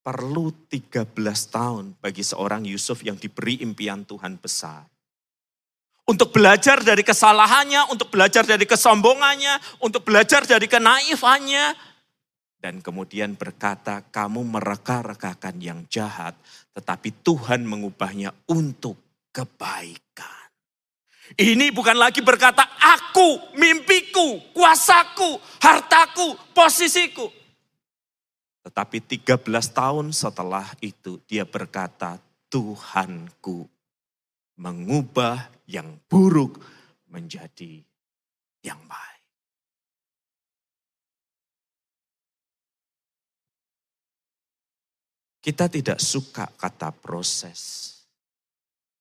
Perlu 0.10 0.50
13 0.66 1.14
tahun 1.54 1.94
bagi 2.02 2.26
seorang 2.26 2.66
Yusuf 2.66 3.06
yang 3.06 3.14
diberi 3.14 3.62
impian 3.62 4.02
Tuhan 4.10 4.42
besar. 4.42 4.90
Untuk 6.10 6.34
belajar 6.34 6.82
dari 6.82 7.06
kesalahannya, 7.06 7.94
untuk 7.94 8.10
belajar 8.10 8.42
dari 8.42 8.66
kesombongannya, 8.66 9.78
untuk 9.86 10.02
belajar 10.02 10.50
dari 10.50 10.66
kenaifannya, 10.66 11.78
dan 12.58 12.82
kemudian 12.82 13.38
berkata, 13.38 14.02
"Kamu 14.10 14.42
mereka-rekakan 14.50 15.62
yang 15.62 15.86
jahat, 15.86 16.34
tetapi 16.74 17.22
Tuhan 17.22 17.70
mengubahnya 17.70 18.34
untuk 18.50 18.98
kebaikan." 19.30 20.50
Ini 21.38 21.70
bukan 21.70 22.02
lagi 22.02 22.26
berkata, 22.26 22.66
"Aku, 22.98 23.54
mimpiku, 23.62 24.42
kuasaku, 24.58 25.38
hartaku, 25.62 26.34
posisiku." 26.58 27.39
Tetapi 28.70 29.02
13 29.02 29.50
tahun 29.74 30.14
setelah 30.14 30.70
itu, 30.78 31.18
dia 31.26 31.42
berkata, 31.42 32.22
"Tuhanku 32.54 33.66
mengubah 34.62 35.50
yang 35.66 35.98
buruk 36.06 36.62
menjadi 37.10 37.82
yang 38.62 38.78
baik." 38.86 39.26
Kita 45.42 45.66
tidak 45.66 45.98
suka 45.98 46.46
kata 46.54 46.94
proses. 46.94 47.90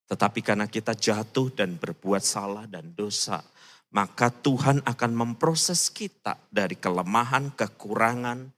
Tetapi 0.08 0.40
karena 0.40 0.64
kita 0.64 0.96
jatuh 0.96 1.52
dan 1.52 1.76
berbuat 1.76 2.24
salah 2.24 2.64
dan 2.64 2.96
dosa, 2.96 3.44
maka 3.92 4.32
Tuhan 4.32 4.80
akan 4.80 5.12
memproses 5.12 5.92
kita 5.92 6.40
dari 6.48 6.80
kelemahan, 6.80 7.52
kekurangan 7.52 8.56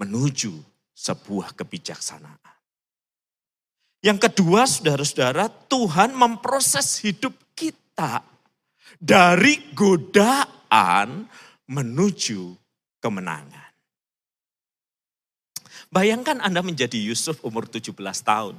menuju 0.00 0.56
sebuah 0.96 1.52
kebijaksanaan. 1.52 2.56
Yang 4.00 4.32
kedua, 4.32 4.64
saudara-saudara, 4.64 5.52
Tuhan 5.68 6.16
memproses 6.16 7.04
hidup 7.04 7.36
kita 7.52 8.24
dari 8.96 9.60
godaan 9.76 11.28
menuju 11.68 12.56
kemenangan. 13.04 13.70
Bayangkan 15.92 16.40
Anda 16.40 16.64
menjadi 16.64 16.96
Yusuf 16.96 17.44
umur 17.44 17.68
17 17.68 17.92
tahun. 18.24 18.56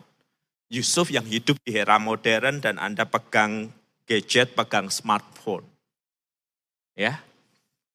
Yusuf 0.71 1.09
yang 1.09 1.25
hidup 1.25 1.57
di 1.65 1.73
era 1.75 1.97
modern 1.97 2.61
dan 2.61 2.77
Anda 2.77 3.07
pegang 3.07 3.73
gadget, 4.05 4.53
pegang 4.53 4.93
smartphone. 4.93 5.65
Ya. 6.93 7.23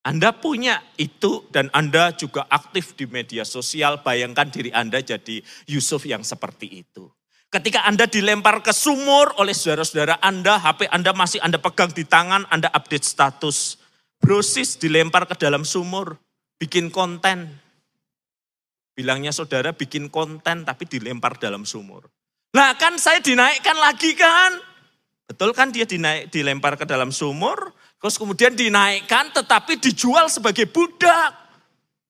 Anda 0.07 0.31
punya 0.31 0.79
itu 0.95 1.43
dan 1.51 1.67
Anda 1.75 2.15
juga 2.15 2.47
aktif 2.47 2.95
di 2.95 3.11
media 3.11 3.43
sosial, 3.43 4.07
bayangkan 4.07 4.47
diri 4.47 4.71
Anda 4.71 5.03
jadi 5.03 5.43
Yusuf 5.67 6.07
yang 6.07 6.23
seperti 6.23 6.87
itu. 6.87 7.11
Ketika 7.51 7.83
Anda 7.83 8.07
dilempar 8.07 8.63
ke 8.63 8.71
sumur 8.71 9.35
oleh 9.43 9.51
saudara-saudara 9.51 10.23
Anda, 10.23 10.63
HP 10.63 10.87
Anda 10.95 11.11
masih 11.11 11.43
Anda 11.43 11.59
pegang 11.59 11.91
di 11.91 12.07
tangan, 12.07 12.47
Anda 12.55 12.71
update 12.71 13.03
status. 13.03 13.83
Brosis 14.23 14.79
dilempar 14.79 15.27
ke 15.27 15.35
dalam 15.35 15.67
sumur, 15.67 16.17
bikin 16.63 16.89
konten, 16.89 17.53
Bilangnya 18.97 19.29
saudara 19.29 19.77
bikin 19.77 20.09
konten 20.09 20.65
tapi 20.65 20.89
dilempar 20.89 21.37
dalam 21.37 21.69
sumur. 21.69 22.09
Nah 22.57 22.73
kan 22.81 22.97
saya 22.97 23.21
dinaikkan 23.21 23.77
lagi 23.77 24.17
kan. 24.17 24.57
Betul 25.27 25.51
kan 25.51 25.75
dia 25.75 25.83
dinaik, 25.83 26.31
dilempar 26.31 26.79
ke 26.79 26.87
dalam 26.87 27.11
sumur. 27.11 27.75
Terus 27.99 28.15
kemudian 28.15 28.55
dinaikkan 28.55 29.35
tetapi 29.35 29.83
dijual 29.83 30.31
sebagai 30.31 30.71
budak. 30.71 31.35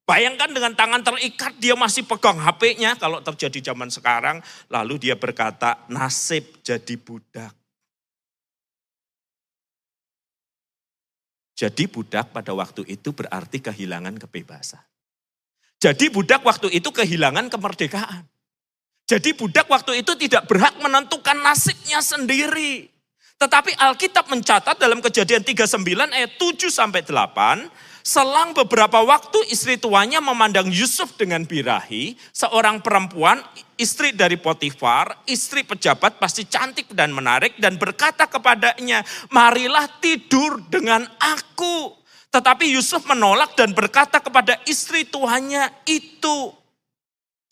Bayangkan 0.07 0.53
dengan 0.55 0.71
tangan 0.77 1.03
terikat 1.03 1.59
dia 1.59 1.75
masih 1.75 2.07
pegang 2.07 2.39
HP-nya 2.39 2.95
kalau 3.01 3.25
terjadi 3.25 3.73
zaman 3.73 3.89
sekarang. 3.89 4.39
Lalu 4.69 5.09
dia 5.09 5.17
berkata 5.17 5.83
nasib 5.89 6.61
jadi 6.61 6.95
budak. 7.01 7.57
Jadi 11.57 11.89
budak 11.89 12.37
pada 12.37 12.53
waktu 12.53 12.85
itu 12.85 13.17
berarti 13.17 13.65
kehilangan 13.65 14.21
kebebasan. 14.21 14.85
Jadi 15.81 16.13
budak 16.13 16.45
waktu 16.45 16.69
itu 16.69 16.93
kehilangan 16.93 17.49
kemerdekaan. 17.49 18.29
Jadi 19.09 19.33
budak 19.33 19.65
waktu 19.73 20.05
itu 20.05 20.13
tidak 20.21 20.45
berhak 20.45 20.77
menentukan 20.85 21.41
nasibnya 21.41 22.05
sendiri. 22.05 22.96
Tetapi 23.37 23.77
Alkitab 23.77 24.33
mencatat 24.33 24.81
dalam 24.81 25.05
kejadian 25.05 25.44
39 25.44 25.85
ayat 26.09 26.33
7 26.40 26.72
sampai 26.72 27.05
8, 27.05 27.68
selang 28.01 28.57
beberapa 28.57 29.05
waktu 29.05 29.53
istri 29.53 29.77
tuanya 29.77 30.25
memandang 30.25 30.72
Yusuf 30.72 31.20
dengan 31.20 31.44
birahi, 31.44 32.16
seorang 32.33 32.81
perempuan 32.81 33.44
istri 33.77 34.16
dari 34.16 34.40
Potifar, 34.40 35.29
istri 35.29 35.68
pejabat 35.68 36.16
pasti 36.16 36.49
cantik 36.49 36.96
dan 36.96 37.12
menarik 37.12 37.61
dan 37.61 37.77
berkata 37.77 38.25
kepadanya, 38.25 39.05
marilah 39.29 39.85
tidur 40.01 40.64
dengan 40.72 41.05
aku. 41.20 41.92
Tetapi 42.33 42.72
Yusuf 42.72 43.05
menolak 43.05 43.53
dan 43.53 43.77
berkata 43.77 44.25
kepada 44.25 44.64
istri 44.64 45.05
tuannya 45.05 45.85
itu. 45.85 46.57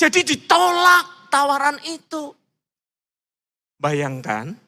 Jadi 0.01 0.33
ditolak 0.33 1.29
tawaran 1.29 1.77
itu. 1.85 2.33
Bayangkan, 3.77 4.64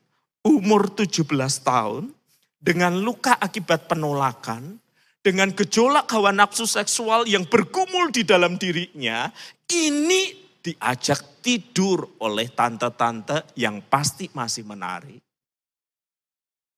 umur 0.46 0.94
17 0.94 1.26
tahun, 1.66 2.14
dengan 2.62 2.94
luka 3.02 3.34
akibat 3.34 3.90
penolakan, 3.90 4.78
dengan 5.18 5.50
gejolak 5.50 6.06
hawa 6.14 6.30
nafsu 6.30 6.70
seksual 6.70 7.26
yang 7.26 7.42
bergumul 7.50 8.14
di 8.14 8.22
dalam 8.22 8.54
dirinya, 8.54 9.26
ini 9.74 10.46
diajak 10.62 11.42
tidur 11.42 12.22
oleh 12.22 12.46
tante-tante 12.54 13.58
yang 13.58 13.82
pasti 13.90 14.30
masih 14.30 14.62
menarik. 14.62 15.18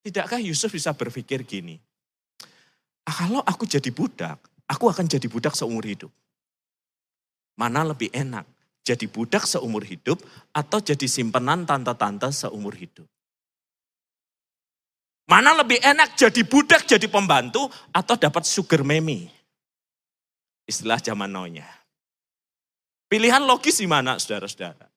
Tidakkah 0.00 0.40
Yusuf 0.40 0.72
bisa 0.72 0.96
berpikir 0.96 1.44
gini, 1.44 1.76
ah, 3.04 3.12
kalau 3.12 3.44
aku 3.44 3.68
jadi 3.68 3.92
budak, 3.92 4.40
aku 4.64 4.88
akan 4.88 5.04
jadi 5.04 5.28
budak 5.28 5.52
seumur 5.52 5.84
hidup. 5.84 6.12
Mana 7.60 7.84
lebih 7.84 8.08
enak, 8.16 8.48
jadi 8.80 9.04
budak 9.04 9.44
seumur 9.44 9.84
hidup 9.84 10.16
atau 10.56 10.80
jadi 10.80 11.04
simpenan 11.04 11.68
tante-tante 11.68 12.32
seumur 12.32 12.72
hidup? 12.72 13.04
Mana 15.28 15.52
lebih 15.52 15.76
enak 15.84 16.16
jadi 16.16 16.40
budak, 16.40 16.88
jadi 16.88 17.04
pembantu, 17.04 17.68
atau 17.92 18.16
dapat 18.16 18.48
sugar 18.48 18.80
memi? 18.80 19.28
Istilah 20.64 20.96
zaman 21.04 21.28
now-nya. 21.28 21.68
Pilihan 23.12 23.44
logis 23.44 23.76
di 23.76 23.84
mana, 23.84 24.16
saudara-saudara? 24.16 24.88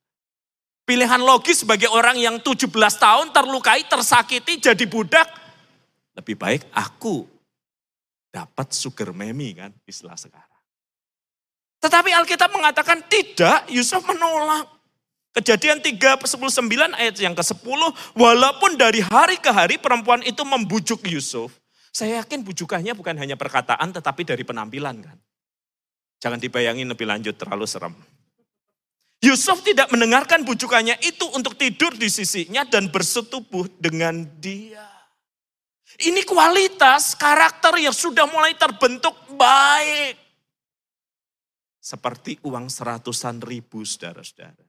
Pilihan 0.87 1.19
logis 1.19 1.67
sebagai 1.67 1.91
orang 1.91 2.15
yang 2.15 2.39
17 2.39 2.71
tahun 2.71 3.35
terlukai, 3.35 3.83
tersakiti, 3.87 4.63
jadi 4.63 4.85
budak. 4.87 5.27
Lebih 6.15 6.35
baik 6.39 6.63
aku 6.75 7.27
dapat 8.31 8.71
sugar 8.71 9.11
memi 9.11 9.51
kan, 9.51 9.75
istilah 9.83 10.15
sekarang. 10.15 10.47
Tetapi 11.83 12.09
Alkitab 12.15 12.55
mengatakan 12.55 13.03
tidak, 13.11 13.67
Yusuf 13.67 13.99
menolak. 14.07 14.80
Kejadian 15.31 15.79
3, 15.79 15.95
9 15.95 16.91
ayat 16.91 17.15
yang 17.15 17.31
ke-10, 17.31 17.81
walaupun 18.19 18.75
dari 18.75 18.99
hari 18.99 19.39
ke 19.39 19.47
hari 19.47 19.79
perempuan 19.79 20.19
itu 20.27 20.43
membujuk 20.43 20.99
Yusuf. 21.07 21.55
Saya 21.91 22.23
yakin 22.23 22.43
bujukannya 22.43 22.91
bukan 22.91 23.15
hanya 23.15 23.39
perkataan 23.39 23.95
tetapi 23.95 24.27
dari 24.27 24.43
penampilan 24.43 25.03
kan. 25.03 25.17
Jangan 26.19 26.39
dibayangin 26.39 26.87
lebih 26.87 27.07
lanjut 27.07 27.35
terlalu 27.39 27.63
serem. 27.63 27.95
Yusuf 29.21 29.63
tidak 29.63 29.87
mendengarkan 29.93 30.43
bujukannya 30.43 30.97
itu 30.99 31.29
untuk 31.31 31.55
tidur 31.55 31.93
di 31.93 32.09
sisinya 32.09 32.67
dan 32.67 32.91
bersetubuh 32.91 33.69
dengan 33.79 34.25
dia. 34.41 34.83
Ini 36.01 36.25
kualitas 36.25 37.13
karakter 37.15 37.77
yang 37.79 37.93
sudah 37.93 38.25
mulai 38.25 38.57
terbentuk 38.57 39.13
baik. 39.35 40.17
Seperti 41.77 42.41
uang 42.45 42.69
seratusan 42.69 43.41
ribu 43.41 43.85
saudara-saudara. 43.85 44.60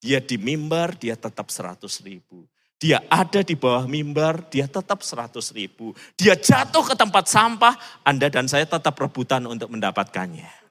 Dia 0.00 0.20
di 0.20 0.36
mimbar, 0.36 0.94
dia 0.96 1.16
tetap 1.16 1.48
seratus 1.48 2.04
ribu. 2.04 2.44
Dia 2.76 3.00
ada 3.08 3.40
di 3.40 3.56
bawah 3.56 3.88
mimbar, 3.88 4.52
dia 4.52 4.68
tetap 4.68 5.00
seratus 5.00 5.48
ribu. 5.56 5.96
Dia 6.12 6.36
jatuh 6.36 6.84
ke 6.84 6.92
tempat 6.92 7.24
sampah, 7.24 7.72
Anda 8.04 8.28
dan 8.28 8.44
saya 8.44 8.68
tetap 8.68 9.00
rebutan 9.00 9.48
untuk 9.48 9.72
mendapatkannya. 9.72 10.68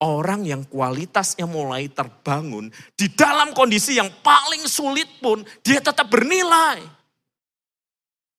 Orang 0.00 0.46
yang 0.46 0.64
kualitasnya 0.64 1.44
mulai 1.44 1.90
terbangun, 1.90 2.70
di 2.94 3.10
dalam 3.12 3.50
kondisi 3.52 3.98
yang 3.98 4.08
paling 4.22 4.64
sulit 4.64 5.10
pun, 5.18 5.42
dia 5.60 5.82
tetap 5.82 6.06
bernilai. 6.06 6.80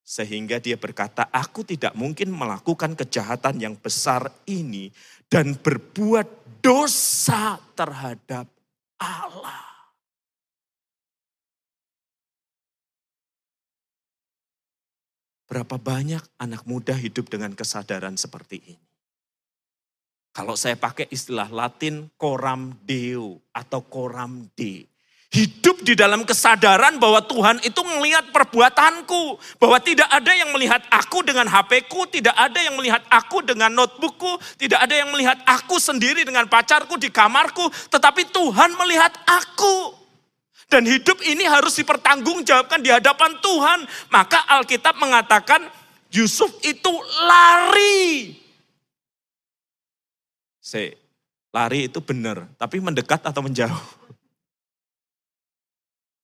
Sehingga 0.02 0.58
dia 0.64 0.80
berkata, 0.80 1.28
aku 1.30 1.68
tidak 1.68 1.94
mungkin 2.00 2.32
melakukan 2.32 2.96
kejahatan 2.96 3.60
yang 3.60 3.76
besar 3.76 4.32
ini 4.48 4.90
dan 5.28 5.54
berbuat 5.60 6.60
dosa 6.64 7.60
terhadap 7.76 8.48
Allah. 9.02 9.66
Berapa 15.50 15.76
banyak 15.76 16.24
anak 16.40 16.64
muda 16.64 16.96
hidup 16.96 17.28
dengan 17.28 17.52
kesadaran 17.52 18.16
seperti 18.16 18.62
ini? 18.62 18.88
Kalau 20.32 20.56
saya 20.56 20.80
pakai 20.80 21.12
istilah 21.12 21.52
Latin 21.52 22.08
coram 22.16 22.72
deo 22.88 23.44
atau 23.52 23.84
coram 23.84 24.48
de. 24.56 24.88
Hidup 25.32 25.80
di 25.88 25.96
dalam 25.96 26.28
kesadaran 26.28 27.00
bahwa 27.00 27.24
Tuhan 27.24 27.64
itu 27.64 27.80
melihat 27.88 28.36
perbuatanku. 28.36 29.40
Bahwa 29.64 29.80
tidak 29.80 30.12
ada 30.12 30.28
yang 30.36 30.52
melihat 30.52 30.84
aku 30.92 31.24
dengan 31.24 31.48
HP 31.48 31.88
ku, 31.88 32.04
tidak 32.12 32.36
ada 32.36 32.60
yang 32.60 32.76
melihat 32.76 33.00
aku 33.08 33.40
dengan 33.40 33.72
notebookku, 33.72 34.36
tidak 34.60 34.84
ada 34.84 34.92
yang 34.92 35.08
melihat 35.16 35.40
aku 35.48 35.80
sendiri 35.80 36.28
dengan 36.28 36.52
pacarku 36.52 37.00
di 37.00 37.08
kamarku, 37.08 37.64
tetapi 37.88 38.28
Tuhan 38.28 38.76
melihat 38.76 39.16
aku. 39.24 39.96
Dan 40.68 40.84
hidup 40.84 41.24
ini 41.24 41.48
harus 41.48 41.80
dipertanggungjawabkan 41.80 42.84
di 42.84 42.92
hadapan 42.92 43.32
Tuhan. 43.40 43.88
Maka 44.12 44.52
Alkitab 44.60 45.00
mengatakan 45.00 45.64
Yusuf 46.12 46.60
itu 46.68 46.92
lari. 47.24 48.36
Se, 50.60 51.00
lari 51.56 51.88
itu 51.88 52.04
benar, 52.04 52.52
tapi 52.60 52.84
mendekat 52.84 53.24
atau 53.24 53.40
menjauh? 53.40 54.01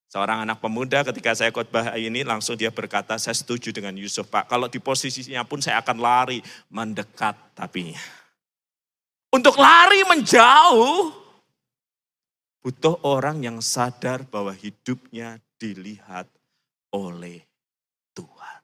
Seorang 0.08 0.48
anak 0.48 0.64
pemuda 0.64 1.04
ketika 1.04 1.36
saya 1.36 1.52
khotbah 1.52 2.00
ini 2.00 2.24
langsung 2.24 2.56
dia 2.56 2.72
berkata, 2.72 3.20
saya 3.20 3.36
setuju 3.36 3.76
dengan 3.76 3.92
Yusuf 4.00 4.24
Pak. 4.32 4.48
Kalau 4.48 4.72
di 4.72 4.80
posisinya 4.80 5.44
pun 5.44 5.60
saya 5.60 5.84
akan 5.84 6.00
lari 6.00 6.40
mendekat 6.72 7.36
tapi. 7.52 7.92
Untuk 9.36 9.60
lari 9.60 10.08
menjauh, 10.08 11.12
butuh 12.64 13.04
orang 13.04 13.44
yang 13.44 13.60
sadar 13.60 14.24
bahwa 14.24 14.56
hidupnya 14.56 15.44
dilihat 15.60 16.32
oleh 16.96 17.44
Tuhan. 18.16 18.60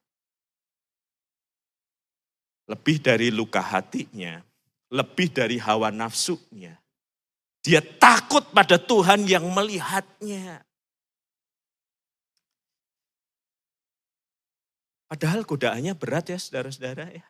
Lebih 2.71 3.03
dari 3.03 3.27
luka 3.35 3.59
hatinya, 3.59 4.39
lebih 4.95 5.27
dari 5.35 5.59
hawa 5.59 5.91
nafsunya. 5.91 6.79
Dia 7.59 7.83
takut 7.83 8.47
pada 8.55 8.79
Tuhan 8.79 9.27
yang 9.27 9.43
melihatnya. 9.51 10.63
Padahal 15.13 15.45
godaannya 15.45 15.93
berat 15.93 16.33
ya 16.33 16.41
saudara-saudara 16.41 17.05
ya. 17.13 17.21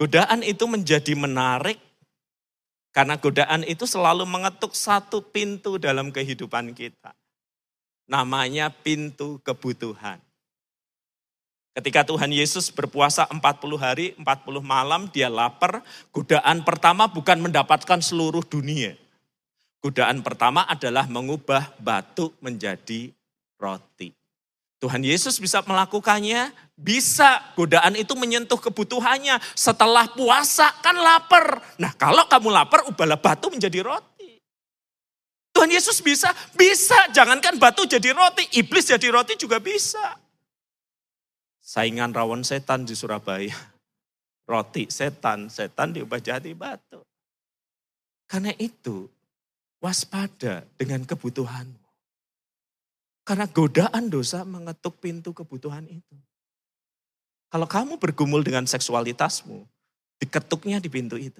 Godaan 0.00 0.40
itu 0.40 0.64
menjadi 0.64 1.12
menarik 1.12 1.76
karena 2.88 3.20
godaan 3.20 3.68
itu 3.68 3.84
selalu 3.84 4.24
mengetuk 4.24 4.72
satu 4.72 5.20
pintu 5.20 5.76
dalam 5.76 6.08
kehidupan 6.08 6.72
kita. 6.72 7.12
Namanya 8.08 8.72
pintu 8.72 9.44
kebutuhan. 9.44 10.24
Ketika 11.76 12.00
Tuhan 12.08 12.32
Yesus 12.32 12.72
berpuasa 12.72 13.28
40 13.28 13.76
hari, 13.76 14.16
40 14.16 14.24
malam, 14.64 15.12
dia 15.12 15.28
lapar. 15.28 15.84
Godaan 16.16 16.64
pertama 16.64 17.12
bukan 17.12 17.44
mendapatkan 17.44 18.00
seluruh 18.00 18.40
dunia. 18.48 18.96
Godaan 19.84 20.24
pertama 20.24 20.64
adalah 20.64 21.04
mengubah 21.12 21.76
batu 21.76 22.32
menjadi 22.40 23.12
roti. 23.60 24.21
Tuhan 24.82 25.06
Yesus 25.06 25.38
bisa 25.38 25.62
melakukannya, 25.62 26.50
bisa 26.74 27.54
godaan 27.54 27.94
itu 27.94 28.18
menyentuh 28.18 28.58
kebutuhannya. 28.58 29.38
Setelah 29.54 30.10
puasa 30.10 30.74
kan 30.82 30.98
lapar. 30.98 31.62
Nah 31.78 31.94
kalau 31.94 32.26
kamu 32.26 32.50
lapar, 32.50 32.90
ubahlah 32.90 33.14
batu 33.14 33.46
menjadi 33.46 33.78
roti. 33.86 34.42
Tuhan 35.54 35.70
Yesus 35.70 36.02
bisa, 36.02 36.34
bisa. 36.58 36.98
Jangankan 37.14 37.62
batu 37.62 37.86
jadi 37.86 38.10
roti, 38.10 38.42
iblis 38.58 38.90
jadi 38.90 39.06
roti 39.14 39.38
juga 39.38 39.62
bisa. 39.62 40.18
Saingan 41.62 42.10
rawon 42.10 42.42
setan 42.42 42.82
di 42.82 42.98
Surabaya. 42.98 43.54
Roti 44.50 44.90
setan, 44.90 45.46
setan 45.46 45.94
diubah 45.94 46.18
jadi 46.18 46.50
batu. 46.58 47.06
Karena 48.26 48.50
itu, 48.58 49.06
waspada 49.78 50.66
dengan 50.74 51.06
kebutuhanmu. 51.06 51.81
Karena 53.22 53.46
godaan 53.46 54.10
dosa 54.10 54.42
mengetuk 54.42 54.98
pintu 54.98 55.30
kebutuhan 55.30 55.86
itu. 55.86 56.16
Kalau 57.52 57.68
kamu 57.68 58.00
bergumul 58.00 58.42
dengan 58.42 58.66
seksualitasmu, 58.66 59.62
diketuknya 60.18 60.82
di 60.82 60.88
pintu 60.88 61.14
itu. 61.20 61.38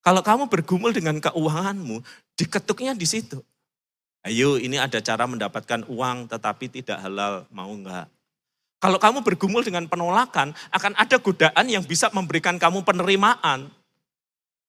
Kalau 0.00 0.24
kamu 0.24 0.48
bergumul 0.48 0.96
dengan 0.96 1.20
keuanganmu, 1.20 2.00
diketuknya 2.38 2.96
di 2.96 3.04
situ. 3.04 3.44
Ayo 4.24 4.56
ini 4.56 4.76
ada 4.76 5.00
cara 5.00 5.24
mendapatkan 5.28 5.84
uang 5.88 6.28
tetapi 6.28 6.68
tidak 6.72 7.00
halal, 7.00 7.44
mau 7.52 7.68
enggak? 7.72 8.08
Kalau 8.80 8.96
kamu 8.96 9.20
bergumul 9.20 9.60
dengan 9.60 9.84
penolakan, 9.84 10.56
akan 10.72 10.92
ada 10.96 11.20
godaan 11.20 11.66
yang 11.68 11.84
bisa 11.84 12.08
memberikan 12.16 12.56
kamu 12.56 12.80
penerimaan. 12.80 13.68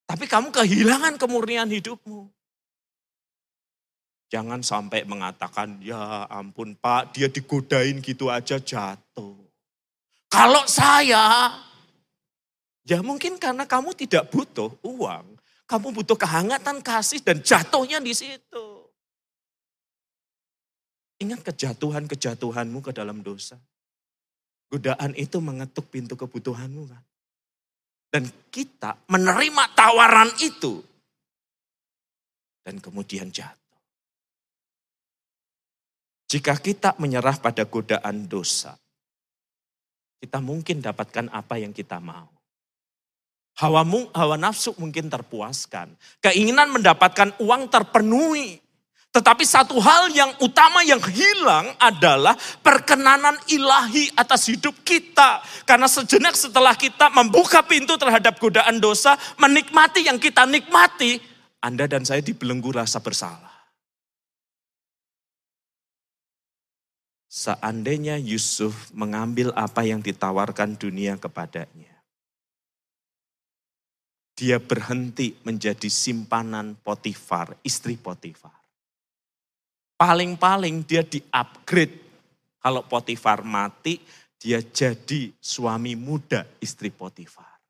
Tapi 0.03 0.27
kamu 0.27 0.51
kehilangan 0.51 1.15
kemurnian 1.15 1.71
hidupmu. 1.71 2.27
Jangan 4.31 4.63
sampai 4.63 5.03
mengatakan, 5.03 5.83
ya 5.83 6.23
ampun 6.31 6.79
pak, 6.79 7.11
dia 7.11 7.27
digodain 7.27 7.99
gitu 7.99 8.31
aja 8.31 8.55
jatuh. 8.63 9.35
Kalau 10.31 10.63
saya, 10.71 11.51
ya 12.87 13.03
mungkin 13.03 13.35
karena 13.35 13.67
kamu 13.67 13.91
tidak 13.91 14.31
butuh 14.31 14.71
uang, 14.87 15.35
kamu 15.67 15.87
butuh 15.91 16.15
kehangatan 16.15 16.79
kasih 16.79 17.19
dan 17.19 17.43
jatuhnya 17.43 17.99
di 17.99 18.15
situ. 18.15 18.87
Ingat 21.19 21.51
kejatuhan-kejatuhanmu 21.51 22.79
ke 22.79 22.95
dalam 22.95 23.19
dosa. 23.19 23.59
Godaan 24.71 25.11
itu 25.19 25.43
mengetuk 25.43 25.91
pintu 25.91 26.15
kebutuhanmu 26.15 26.87
kan. 26.87 27.03
Dan 28.07 28.23
kita 28.47 28.95
menerima 29.11 29.63
tawaran 29.75 30.31
itu. 30.39 30.79
Dan 32.63 32.79
kemudian 32.79 33.27
jatuh. 33.27 33.60
Jika 36.31 36.55
kita 36.55 36.95
menyerah 36.95 37.35
pada 37.43 37.67
godaan 37.67 38.23
dosa, 38.23 38.79
kita 40.15 40.39
mungkin 40.39 40.79
dapatkan 40.79 41.27
apa 41.27 41.59
yang 41.59 41.75
kita 41.75 41.99
mau. 41.99 42.31
Hawa, 43.59 43.83
hawa 44.15 44.39
nafsu 44.39 44.71
mungkin 44.79 45.11
terpuaskan. 45.11 45.91
Keinginan 46.23 46.71
mendapatkan 46.71 47.35
uang 47.35 47.67
terpenuhi. 47.67 48.63
Tetapi 49.11 49.43
satu 49.43 49.75
hal 49.83 50.07
yang 50.15 50.31
utama 50.39 50.87
yang 50.87 51.03
hilang 51.03 51.75
adalah 51.83 52.39
perkenanan 52.63 53.35
ilahi 53.51 54.07
atas 54.15 54.47
hidup 54.47 54.87
kita. 54.87 55.43
Karena 55.67 55.91
sejenak 55.91 56.39
setelah 56.39 56.79
kita 56.79 57.11
membuka 57.11 57.59
pintu 57.59 57.99
terhadap 57.99 58.39
godaan 58.39 58.79
dosa, 58.79 59.19
menikmati 59.35 60.07
yang 60.07 60.15
kita 60.15 60.47
nikmati, 60.47 61.19
Anda 61.59 61.91
dan 61.91 62.07
saya 62.07 62.23
dibelenggu 62.23 62.71
rasa 62.71 63.03
bersalah. 63.03 63.50
Seandainya 67.31 68.19
Yusuf 68.19 68.91
mengambil 68.91 69.55
apa 69.55 69.87
yang 69.87 70.03
ditawarkan 70.03 70.75
dunia 70.75 71.15
kepadanya, 71.15 71.95
dia 74.35 74.59
berhenti 74.59 75.39
menjadi 75.47 75.87
simpanan 75.87 76.75
Potifar, 76.83 77.55
istri 77.63 77.95
Potifar 77.95 78.61
Paling-paling 80.01 80.81
dia 80.81 81.05
di-upgrade. 81.05 81.93
Kalau 82.57 82.81
Potifar 82.89 83.45
mati, 83.45 84.01
dia 84.33 84.57
jadi 84.57 85.29
suami 85.37 85.93
muda 85.93 86.41
istri 86.57 86.89
Potifar. 86.89 87.61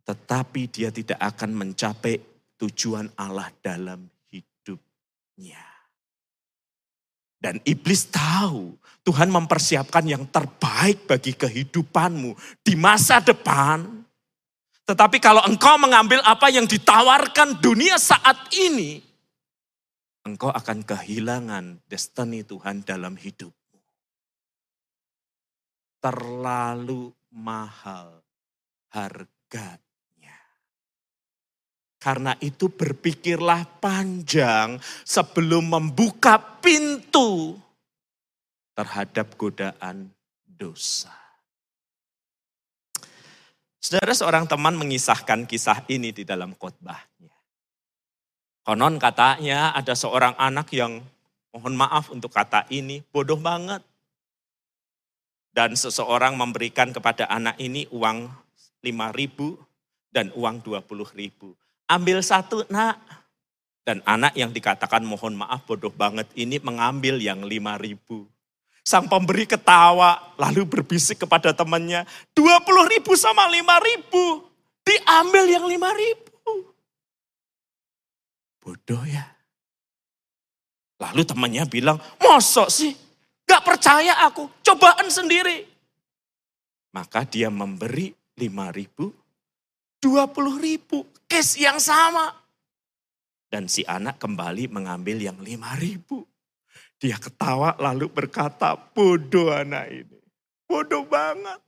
Tetapi 0.00 0.62
dia 0.72 0.88
tidak 0.88 1.20
akan 1.20 1.60
mencapai 1.60 2.16
tujuan 2.56 3.12
Allah 3.20 3.52
dalam 3.60 4.08
hidupnya. 4.32 5.73
Dan 7.44 7.60
iblis 7.68 8.08
tahu 8.08 8.72
Tuhan 9.04 9.28
mempersiapkan 9.28 10.00
yang 10.08 10.24
terbaik 10.32 11.04
bagi 11.04 11.36
kehidupanmu 11.36 12.32
di 12.64 12.72
masa 12.72 13.20
depan. 13.20 13.84
Tetapi 14.88 15.20
kalau 15.20 15.44
engkau 15.44 15.76
mengambil 15.76 16.24
apa 16.24 16.48
yang 16.48 16.64
ditawarkan 16.64 17.60
dunia 17.60 18.00
saat 18.00 18.48
ini, 18.56 19.04
engkau 20.24 20.48
akan 20.48 20.88
kehilangan 20.88 21.84
destiny 21.84 22.48
Tuhan 22.48 22.80
dalam 22.80 23.12
hidupmu. 23.12 23.80
Terlalu 26.00 27.12
mahal 27.28 28.24
harganya. 28.88 29.93
Karena 32.04 32.36
itu 32.44 32.68
berpikirlah 32.68 33.80
panjang 33.80 34.76
sebelum 35.08 35.72
membuka 35.72 36.36
pintu 36.60 37.56
terhadap 38.76 39.32
godaan 39.40 40.12
dosa. 40.44 41.16
Saudara 43.80 44.12
seorang 44.12 44.44
teman 44.44 44.76
mengisahkan 44.76 45.48
kisah 45.48 45.80
ini 45.88 46.12
di 46.12 46.28
dalam 46.28 46.52
khotbahnya. 46.52 47.32
Konon 48.68 49.00
katanya 49.00 49.72
ada 49.72 49.96
seorang 49.96 50.36
anak 50.36 50.76
yang 50.76 51.00
mohon 51.56 51.72
maaf 51.72 52.12
untuk 52.12 52.36
kata 52.36 52.68
ini 52.68 53.00
bodoh 53.00 53.40
banget. 53.40 53.80
Dan 55.56 55.72
seseorang 55.72 56.36
memberikan 56.36 56.92
kepada 56.92 57.32
anak 57.32 57.56
ini 57.56 57.88
uang 57.88 58.28
5 58.84 58.92
ribu 59.16 59.56
dan 60.12 60.28
uang 60.36 60.60
20 60.60 60.84
ribu. 61.16 61.56
Ambil 61.88 62.24
satu 62.24 62.64
nak. 62.72 63.00
Dan 63.84 64.00
anak 64.08 64.32
yang 64.32 64.48
dikatakan 64.48 65.04
mohon 65.04 65.36
maaf 65.36 65.68
bodoh 65.68 65.92
banget 65.92 66.24
ini 66.32 66.56
mengambil 66.56 67.20
yang 67.20 67.44
5 67.44 67.52
ribu. 67.84 68.24
Sang 68.84 69.08
pemberi 69.08 69.44
ketawa 69.44 70.36
lalu 70.40 70.64
berbisik 70.64 71.24
kepada 71.24 71.52
temannya, 71.52 72.08
20 72.32 72.92
ribu 72.92 73.12
sama 73.16 73.44
5 73.48 73.60
ribu. 73.60 74.44
Diambil 74.84 75.44
yang 75.48 75.64
5 75.68 76.00
ribu. 76.00 76.52
Bodoh 78.64 79.04
ya. 79.04 79.24
Lalu 81.00 81.22
temannya 81.28 81.64
bilang, 81.68 82.00
mosok 82.16 82.72
sih? 82.72 82.92
Gak 83.44 83.60
percaya 83.60 84.24
aku, 84.24 84.48
cobaan 84.64 85.12
sendiri. 85.12 85.68
Maka 86.96 87.28
dia 87.28 87.52
memberi 87.52 88.14
lima 88.40 88.72
ribu, 88.72 89.12
dua 90.04 90.28
puluh 90.28 90.60
ribu, 90.60 91.08
case 91.24 91.64
yang 91.64 91.80
sama. 91.80 92.36
Dan 93.48 93.72
si 93.72 93.80
anak 93.88 94.20
kembali 94.20 94.68
mengambil 94.68 95.16
yang 95.16 95.40
lima 95.40 95.72
ribu. 95.80 96.28
Dia 97.00 97.16
ketawa 97.16 97.72
lalu 97.80 98.12
berkata, 98.12 98.76
bodoh 98.76 99.48
anak 99.48 99.88
ini. 99.88 100.20
Bodoh 100.68 101.08
banget. 101.08 101.60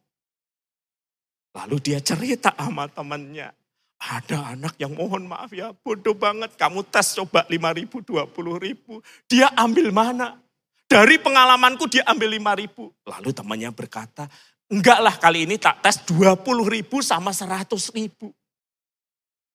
Lalu 1.56 1.76
dia 1.80 1.98
cerita 2.04 2.52
sama 2.52 2.84
temannya. 2.92 3.48
Ada 3.96 4.52
anak 4.52 4.76
yang 4.76 4.92
mohon 4.92 5.24
maaf 5.24 5.56
ya, 5.56 5.72
bodoh 5.72 6.12
banget. 6.12 6.52
Kamu 6.60 6.84
tes 6.84 7.16
coba 7.16 7.48
5 7.48 7.56
ribu, 7.80 8.04
20 8.04 8.28
ribu. 8.60 9.00
Dia 9.24 9.48
ambil 9.56 9.88
mana? 9.88 10.36
Dari 10.84 11.16
pengalamanku 11.16 11.88
dia 11.88 12.04
ambil 12.04 12.36
5 12.36 12.60
ribu. 12.60 12.92
Lalu 13.08 13.30
temannya 13.32 13.70
berkata, 13.72 14.28
enggak 14.72 14.98
lah 15.02 15.14
kali 15.16 15.46
ini 15.46 15.56
tak 15.56 15.82
tes 15.82 16.02
20 16.06 16.42
ribu 16.66 17.02
sama 17.02 17.30
100 17.34 17.66
ribu. 17.94 18.30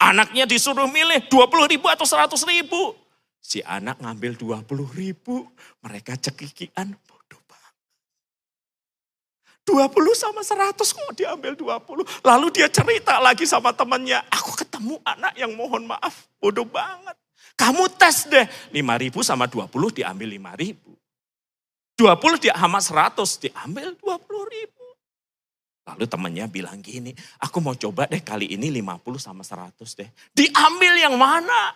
Anaknya 0.01 0.49
disuruh 0.49 0.89
milih 0.89 1.29
20 1.29 1.71
ribu 1.77 1.85
atau 1.85 2.05
100 2.07 2.33
ribu. 2.49 2.97
Si 3.41 3.61
anak 3.61 4.01
ngambil 4.01 4.37
20 4.37 4.97
ribu, 4.97 5.45
mereka 5.81 6.17
cekikian, 6.17 6.93
20 9.71 9.93
sama 10.17 10.41
100 10.41 10.73
kok 10.75 11.13
diambil 11.15 11.53
20. 11.53 12.03
Lalu 12.25 12.47
dia 12.51 12.67
cerita 12.67 13.21
lagi 13.21 13.45
sama 13.45 13.71
temannya, 13.71 14.19
aku 14.27 14.57
ketemu 14.57 14.97
anak 15.05 15.33
yang 15.37 15.53
mohon 15.53 15.85
maaf, 15.85 16.27
bodoh 16.41 16.65
banget. 16.65 17.15
Kamu 17.55 17.87
tes 17.93 18.25
deh, 18.25 18.45
5 18.73 18.97
ribu 18.97 19.21
sama 19.21 19.45
20 19.45 19.69
diambil 19.93 20.27
5 20.33 20.59
ribu. 20.59 20.91
20 21.95 22.41
dia 22.41 22.53
sama 22.57 22.81
100, 22.81 23.37
diambil 23.37 23.93
20 24.01 24.01
ribu. 24.01 24.30
Lalu 25.81 26.05
temannya 26.05 26.45
bilang 26.45 26.77
gini, 26.79 27.09
aku 27.41 27.57
mau 27.57 27.73
coba 27.73 28.05
deh 28.05 28.21
kali 28.21 28.53
ini 28.53 28.69
50 28.69 29.01
sama 29.17 29.41
100 29.41 29.81
deh. 29.97 30.09
Diambil 30.29 30.93
yang 31.01 31.17
mana? 31.17 31.73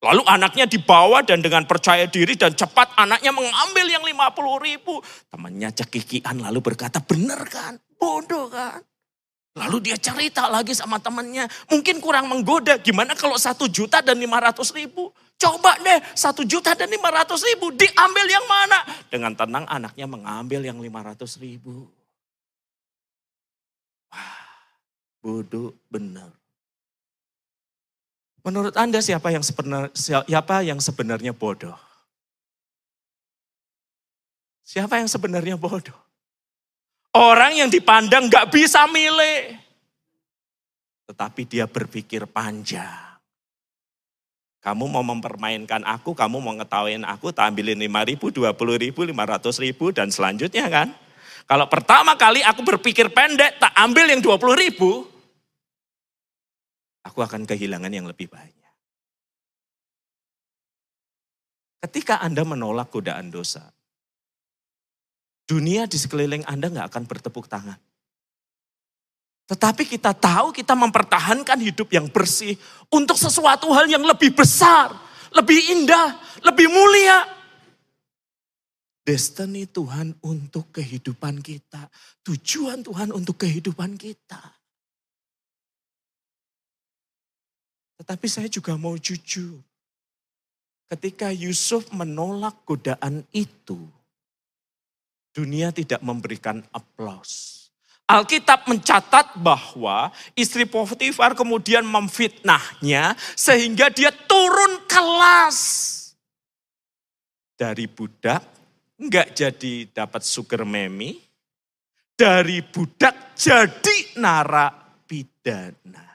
Lalu 0.00 0.24
anaknya 0.24 0.64
dibawa 0.64 1.20
dan 1.20 1.44
dengan 1.44 1.68
percaya 1.68 2.08
diri 2.08 2.32
dan 2.32 2.56
cepat 2.56 2.96
anaknya 2.96 3.30
mengambil 3.36 3.86
yang 3.86 4.00
50 4.02 4.66
ribu. 4.66 4.94
Temannya 5.28 5.70
cekikian 5.76 6.40
lalu 6.40 6.58
berkata, 6.64 6.98
bener 7.04 7.44
kan? 7.46 7.76
Bodoh 8.00 8.48
kan? 8.48 8.80
Lalu 9.60 9.90
dia 9.90 9.98
cerita 10.00 10.46
lagi 10.46 10.72
sama 10.72 11.02
temannya, 11.02 11.50
mungkin 11.68 11.98
kurang 11.98 12.30
menggoda. 12.30 12.78
Gimana 12.80 13.18
kalau 13.18 13.34
satu 13.34 13.66
juta 13.66 14.00
dan 14.00 14.16
lima 14.16 14.38
ratus 14.38 14.72
ribu? 14.72 15.10
Coba 15.36 15.74
deh 15.82 16.00
satu 16.16 16.46
juta 16.46 16.72
dan 16.72 16.86
lima 16.86 17.10
ratus 17.10 17.42
ribu, 17.44 17.68
diambil 17.74 18.26
yang 18.30 18.46
mana? 18.46 18.78
Dengan 19.10 19.34
tenang 19.34 19.66
anaknya 19.66 20.06
mengambil 20.06 20.64
yang 20.64 20.78
lima 20.78 21.02
ratus 21.02 21.36
ribu. 21.42 21.90
Wah, 24.14 24.38
bodoh 25.20 25.76
benar. 25.92 26.32
Menurut 28.40 28.72
Anda 28.72 29.04
siapa 29.04 29.28
yang 29.28 29.44
sebenar, 29.44 29.92
siapa 29.92 30.64
yang 30.64 30.80
sebenarnya 30.80 31.36
bodoh? 31.36 31.76
Siapa 34.64 34.96
yang 34.96 35.12
sebenarnya 35.12 35.60
bodoh? 35.60 35.96
Orang 37.12 37.58
yang 37.58 37.68
dipandang 37.68 38.32
gak 38.32 38.48
bisa 38.48 38.88
milih. 38.88 39.60
Tetapi 41.10 41.42
dia 41.42 41.66
berpikir 41.66 42.24
panjang. 42.30 43.10
Kamu 44.62 44.86
mau 44.86 45.02
mempermainkan 45.02 45.82
aku, 45.82 46.14
kamu 46.14 46.38
mau 46.38 46.54
ngetawain 46.54 47.02
aku, 47.02 47.34
tak 47.34 47.50
ambilin 47.50 47.80
5 47.80 48.08
ribu, 48.14 48.30
20 48.30 48.54
ribu, 48.78 49.00
500 49.02 49.58
ribu, 49.58 49.90
dan 49.90 50.12
selanjutnya 50.12 50.70
kan. 50.70 50.94
Kalau 51.50 51.66
pertama 51.66 52.14
kali 52.14 52.46
aku 52.46 52.62
berpikir 52.62 53.10
pendek, 53.10 53.58
tak 53.58 53.74
ambil 53.74 54.06
yang 54.06 54.22
20 54.22 54.54
ribu, 54.54 55.09
aku 57.04 57.18
akan 57.24 57.48
kehilangan 57.48 57.92
yang 57.92 58.06
lebih 58.08 58.28
banyak. 58.28 58.72
Ketika 61.80 62.20
Anda 62.20 62.44
menolak 62.44 62.92
godaan 62.92 63.32
dosa, 63.32 63.72
dunia 65.48 65.88
di 65.88 65.96
sekeliling 65.96 66.44
Anda 66.44 66.68
nggak 66.68 66.92
akan 66.92 67.04
bertepuk 67.08 67.48
tangan. 67.48 67.80
Tetapi 69.48 69.82
kita 69.82 70.14
tahu 70.14 70.54
kita 70.54 70.78
mempertahankan 70.78 71.58
hidup 71.58 71.90
yang 71.90 72.06
bersih 72.06 72.54
untuk 72.92 73.18
sesuatu 73.18 73.72
hal 73.74 73.90
yang 73.90 74.04
lebih 74.06 74.30
besar, 74.30 74.94
lebih 75.34 75.58
indah, 75.74 76.20
lebih 76.46 76.70
mulia. 76.70 77.26
Destiny 79.02 79.66
Tuhan 79.66 80.14
untuk 80.22 80.70
kehidupan 80.70 81.42
kita. 81.42 81.90
Tujuan 82.22 82.86
Tuhan 82.86 83.10
untuk 83.10 83.42
kehidupan 83.42 83.98
kita. 83.98 84.59
Tetapi 88.00 88.26
saya 88.26 88.48
juga 88.48 88.80
mau 88.80 88.96
jujur. 88.96 89.60
Ketika 90.90 91.30
Yusuf 91.30 91.92
menolak 91.94 92.64
godaan 92.66 93.22
itu, 93.30 93.78
dunia 95.30 95.70
tidak 95.70 96.02
memberikan 96.02 96.64
aplaus 96.74 97.60
Alkitab 98.10 98.66
mencatat 98.66 99.38
bahwa 99.38 100.10
istri 100.34 100.66
Potifar 100.66 101.38
kemudian 101.38 101.86
memfitnahnya 101.86 103.14
sehingga 103.38 103.86
dia 103.86 104.10
turun 104.10 104.82
kelas. 104.90 105.58
Dari 107.54 107.86
budak 107.86 108.42
enggak 108.98 109.30
jadi 109.30 109.86
dapat 109.94 110.26
sugar 110.26 110.66
memi, 110.66 111.22
dari 112.18 112.66
budak 112.66 113.38
jadi 113.38 114.18
narapidana. 114.18 116.09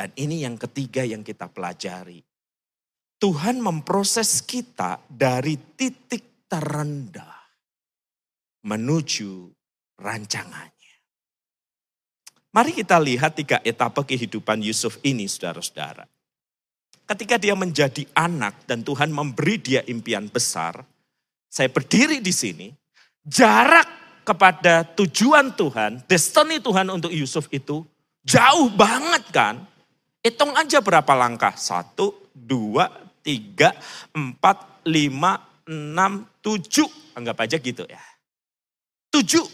Dan 0.00 0.16
ini 0.16 0.48
yang 0.48 0.56
ketiga 0.56 1.04
yang 1.04 1.20
kita 1.20 1.52
pelajari. 1.52 2.24
Tuhan 3.20 3.60
memproses 3.60 4.40
kita 4.40 4.96
dari 5.04 5.60
titik 5.76 6.48
terendah 6.48 7.36
menuju 8.64 9.52
rancangannya. 10.00 10.96
Mari 12.56 12.72
kita 12.72 12.96
lihat 12.96 13.36
tiga 13.36 13.60
etapa 13.60 14.00
kehidupan 14.00 14.64
Yusuf 14.64 14.96
ini, 15.04 15.28
saudara-saudara. 15.28 16.08
Ketika 17.04 17.36
dia 17.36 17.52
menjadi 17.52 18.08
anak 18.16 18.64
dan 18.64 18.80
Tuhan 18.80 19.12
memberi 19.12 19.60
dia 19.60 19.84
impian 19.84 20.32
besar, 20.32 20.80
saya 21.44 21.68
berdiri 21.68 22.24
di 22.24 22.32
sini, 22.32 22.72
jarak 23.20 24.24
kepada 24.24 24.80
tujuan 24.96 25.52
Tuhan, 25.52 26.08
destiny 26.08 26.56
Tuhan 26.56 26.88
untuk 26.88 27.12
Yusuf 27.12 27.52
itu 27.52 27.84
jauh 28.24 28.72
banget 28.72 29.28
kan. 29.28 29.68
Hitung 30.20 30.52
aja 30.52 30.84
berapa 30.84 31.12
langkah. 31.16 31.56
Satu, 31.56 32.28
dua, 32.36 32.88
tiga, 33.24 33.72
empat, 34.12 34.84
lima, 34.84 35.40
enam, 35.64 36.28
tujuh. 36.44 37.16
Anggap 37.16 37.48
aja 37.48 37.56
gitu 37.56 37.84
ya. 37.88 38.00
Tujuh. 39.08 39.46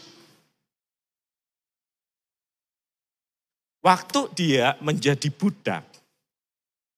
Waktu 3.79 4.19
dia 4.35 4.75
menjadi 4.83 5.31
budak, 5.31 5.87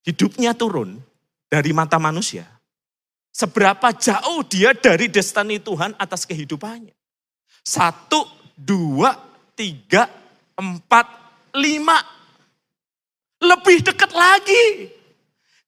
hidupnya 0.02 0.58
turun 0.58 0.98
dari 1.46 1.70
mata 1.70 2.02
manusia. 2.02 2.50
Seberapa 3.30 3.94
jauh 3.94 4.42
dia 4.50 4.74
dari 4.74 5.06
destiny 5.06 5.62
Tuhan 5.62 5.94
atas 6.02 6.26
kehidupannya. 6.26 6.98
Satu, 7.62 8.26
dua, 8.58 9.14
tiga, 9.54 10.10
empat, 10.58 11.06
lima. 11.54 12.19
Lebih 13.50 13.78
dekat 13.82 14.12
lagi. 14.14 14.94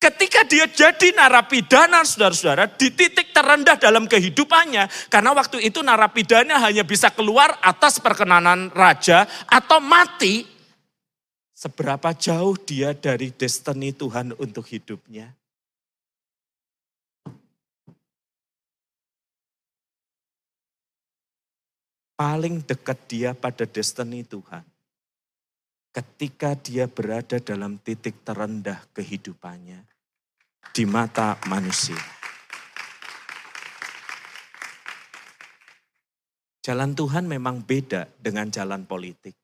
Ketika 0.01 0.41
dia 0.49 0.65
jadi 0.65 1.13
narapidana, 1.13 2.01
saudara-saudara, 2.01 2.73
di 2.73 2.89
titik 2.89 3.29
terendah 3.37 3.77
dalam 3.77 4.09
kehidupannya, 4.09 4.89
karena 5.13 5.29
waktu 5.29 5.61
itu 5.61 5.85
narapidana 5.85 6.57
hanya 6.57 6.81
bisa 6.81 7.13
keluar 7.13 7.61
atas 7.61 8.01
perkenanan 8.01 8.73
raja 8.73 9.29
atau 9.45 9.77
mati. 9.77 10.49
Seberapa 11.53 12.17
jauh 12.17 12.57
dia 12.57 12.97
dari 12.97 13.29
destiny 13.29 13.93
Tuhan 13.93 14.33
untuk 14.41 14.65
hidupnya? 14.65 15.29
Paling 22.17 22.65
dekat 22.65 22.97
dia 23.05 23.37
pada 23.37 23.69
destiny 23.69 24.25
Tuhan 24.25 24.70
ketika 25.91 26.55
dia 26.55 26.87
berada 26.87 27.37
dalam 27.43 27.75
titik 27.83 28.23
terendah 28.23 28.79
kehidupannya 28.95 29.83
di 30.71 30.83
mata 30.87 31.35
manusia. 31.51 31.99
Jalan 36.63 36.95
Tuhan 36.95 37.27
memang 37.27 37.59
beda 37.65 38.07
dengan 38.15 38.47
jalan 38.47 38.87
politik. 38.87 39.35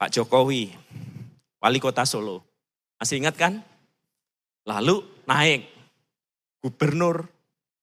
Pak 0.00 0.10
Jokowi, 0.10 0.66
wali 1.62 1.78
kota 1.78 2.02
Solo, 2.02 2.42
masih 2.98 3.22
ingat 3.22 3.38
kan? 3.38 3.62
Lalu 4.66 4.98
naik 5.28 5.62
gubernur 6.58 7.28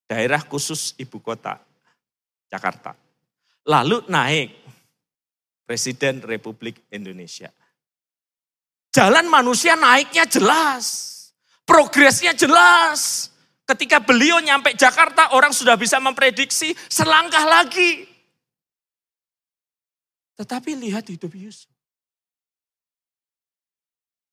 daerah 0.10 0.41
khusus 0.43 0.97
ibu 0.99 1.21
kota 1.23 1.62
Jakarta. 2.49 2.97
Lalu 3.69 4.03
naik 4.10 4.49
Presiden 5.69 6.25
Republik 6.25 6.82
Indonesia. 6.89 7.53
Jalan 8.89 9.29
manusia 9.29 9.77
naiknya 9.77 10.25
jelas. 10.25 11.13
Progresnya 11.62 12.34
jelas. 12.34 13.29
Ketika 13.69 14.01
beliau 14.01 14.41
nyampe 14.41 14.73
Jakarta, 14.73 15.38
orang 15.38 15.53
sudah 15.53 15.77
bisa 15.77 16.01
memprediksi 16.01 16.73
selangkah 16.89 17.45
lagi. 17.45 18.10
Tetapi 20.41 20.73
lihat 20.73 21.05
hidup 21.05 21.38
Yusuf. 21.38 21.69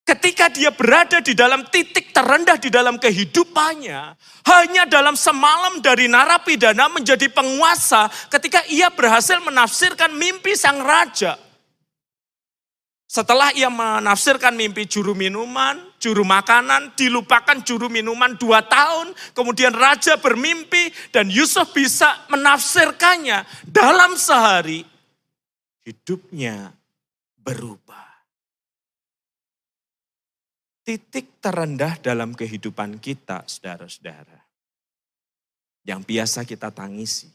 Ketika 0.06 0.46
dia 0.54 0.70
berada 0.70 1.18
di 1.18 1.34
dalam 1.34 1.66
titik 1.66 2.14
terendah 2.14 2.54
di 2.62 2.70
dalam 2.70 2.94
kehidupannya, 2.94 4.14
hanya 4.46 4.86
dalam 4.86 5.18
semalam 5.18 5.82
dari 5.82 6.06
narapidana 6.06 6.86
menjadi 6.86 7.26
penguasa 7.26 8.06
ketika 8.30 8.62
ia 8.70 8.86
berhasil 8.94 9.42
menafsirkan 9.42 10.14
mimpi 10.14 10.54
sang 10.54 10.78
raja. 10.78 11.34
Setelah 13.06 13.50
ia 13.54 13.66
menafsirkan 13.66 14.54
mimpi 14.54 14.86
juru 14.86 15.10
minuman, 15.14 15.78
juru 15.98 16.22
makanan, 16.22 16.94
dilupakan 16.94 17.62
juru 17.66 17.90
minuman 17.90 18.38
dua 18.38 18.62
tahun. 18.62 19.10
Kemudian 19.34 19.74
raja 19.74 20.18
bermimpi 20.18 20.90
dan 21.10 21.26
Yusuf 21.30 21.74
bisa 21.74 22.26
menafsirkannya. 22.30 23.42
Dalam 23.66 24.14
sehari 24.14 24.86
hidupnya 25.86 26.74
berubah. 27.42 27.85
Titik 30.86 31.42
terendah 31.42 31.98
dalam 31.98 32.30
kehidupan 32.30 33.02
kita, 33.02 33.42
saudara-saudara. 33.42 34.38
Yang 35.82 36.00
biasa 36.06 36.46
kita 36.46 36.70
tangisi. 36.70 37.26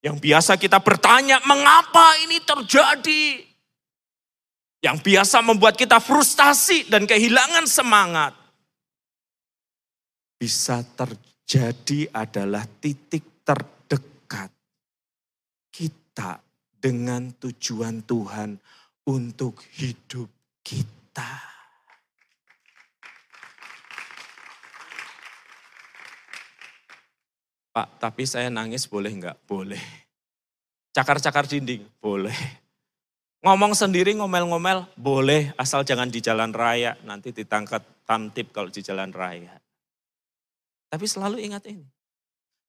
Yang 0.00 0.24
biasa 0.24 0.56
kita 0.56 0.80
bertanya, 0.80 1.44
mengapa 1.44 2.16
ini 2.24 2.40
terjadi? 2.40 3.54
yang 4.84 5.00
biasa 5.00 5.40
membuat 5.40 5.80
kita 5.80 5.96
frustasi 5.96 6.92
dan 6.92 7.08
kehilangan 7.08 7.64
semangat, 7.64 8.36
bisa 10.36 10.84
terjadi 10.92 12.12
adalah 12.12 12.68
titik 12.84 13.40
terdekat 13.40 14.52
kita 15.72 16.36
dengan 16.76 17.32
tujuan 17.40 18.04
Tuhan 18.04 18.60
untuk 19.08 19.64
hidup 19.80 20.28
kita. 20.60 21.53
Pak, 27.74 27.98
tapi 27.98 28.22
saya 28.22 28.54
nangis 28.54 28.86
boleh 28.86 29.10
enggak? 29.10 29.34
Boleh. 29.50 29.82
Cakar-cakar 30.94 31.50
dinding? 31.50 31.82
Boleh. 31.98 32.38
Ngomong 33.42 33.74
sendiri 33.74 34.14
ngomel-ngomel 34.14 34.94
boleh 34.94 35.50
asal 35.58 35.82
jangan 35.82 36.06
di 36.06 36.22
jalan 36.22 36.54
raya. 36.54 36.94
Nanti 37.02 37.34
ditangkap 37.34 38.06
tamtip 38.06 38.54
kalau 38.54 38.70
di 38.70 38.78
jalan 38.78 39.10
raya. 39.10 39.58
Tapi 40.86 41.02
selalu 41.10 41.42
ingat 41.42 41.66
ini. 41.66 41.82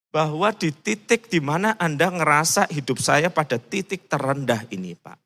Bahwa 0.09 0.49
di 0.49 0.73
titik 0.73 1.29
di 1.29 1.37
mana 1.37 1.77
Anda 1.77 2.09
ngerasa 2.09 2.73
hidup 2.73 2.97
saya 2.97 3.29
pada 3.29 3.61
titik 3.61 4.09
terendah 4.09 4.65
ini 4.73 4.97
Pak. 4.97 5.21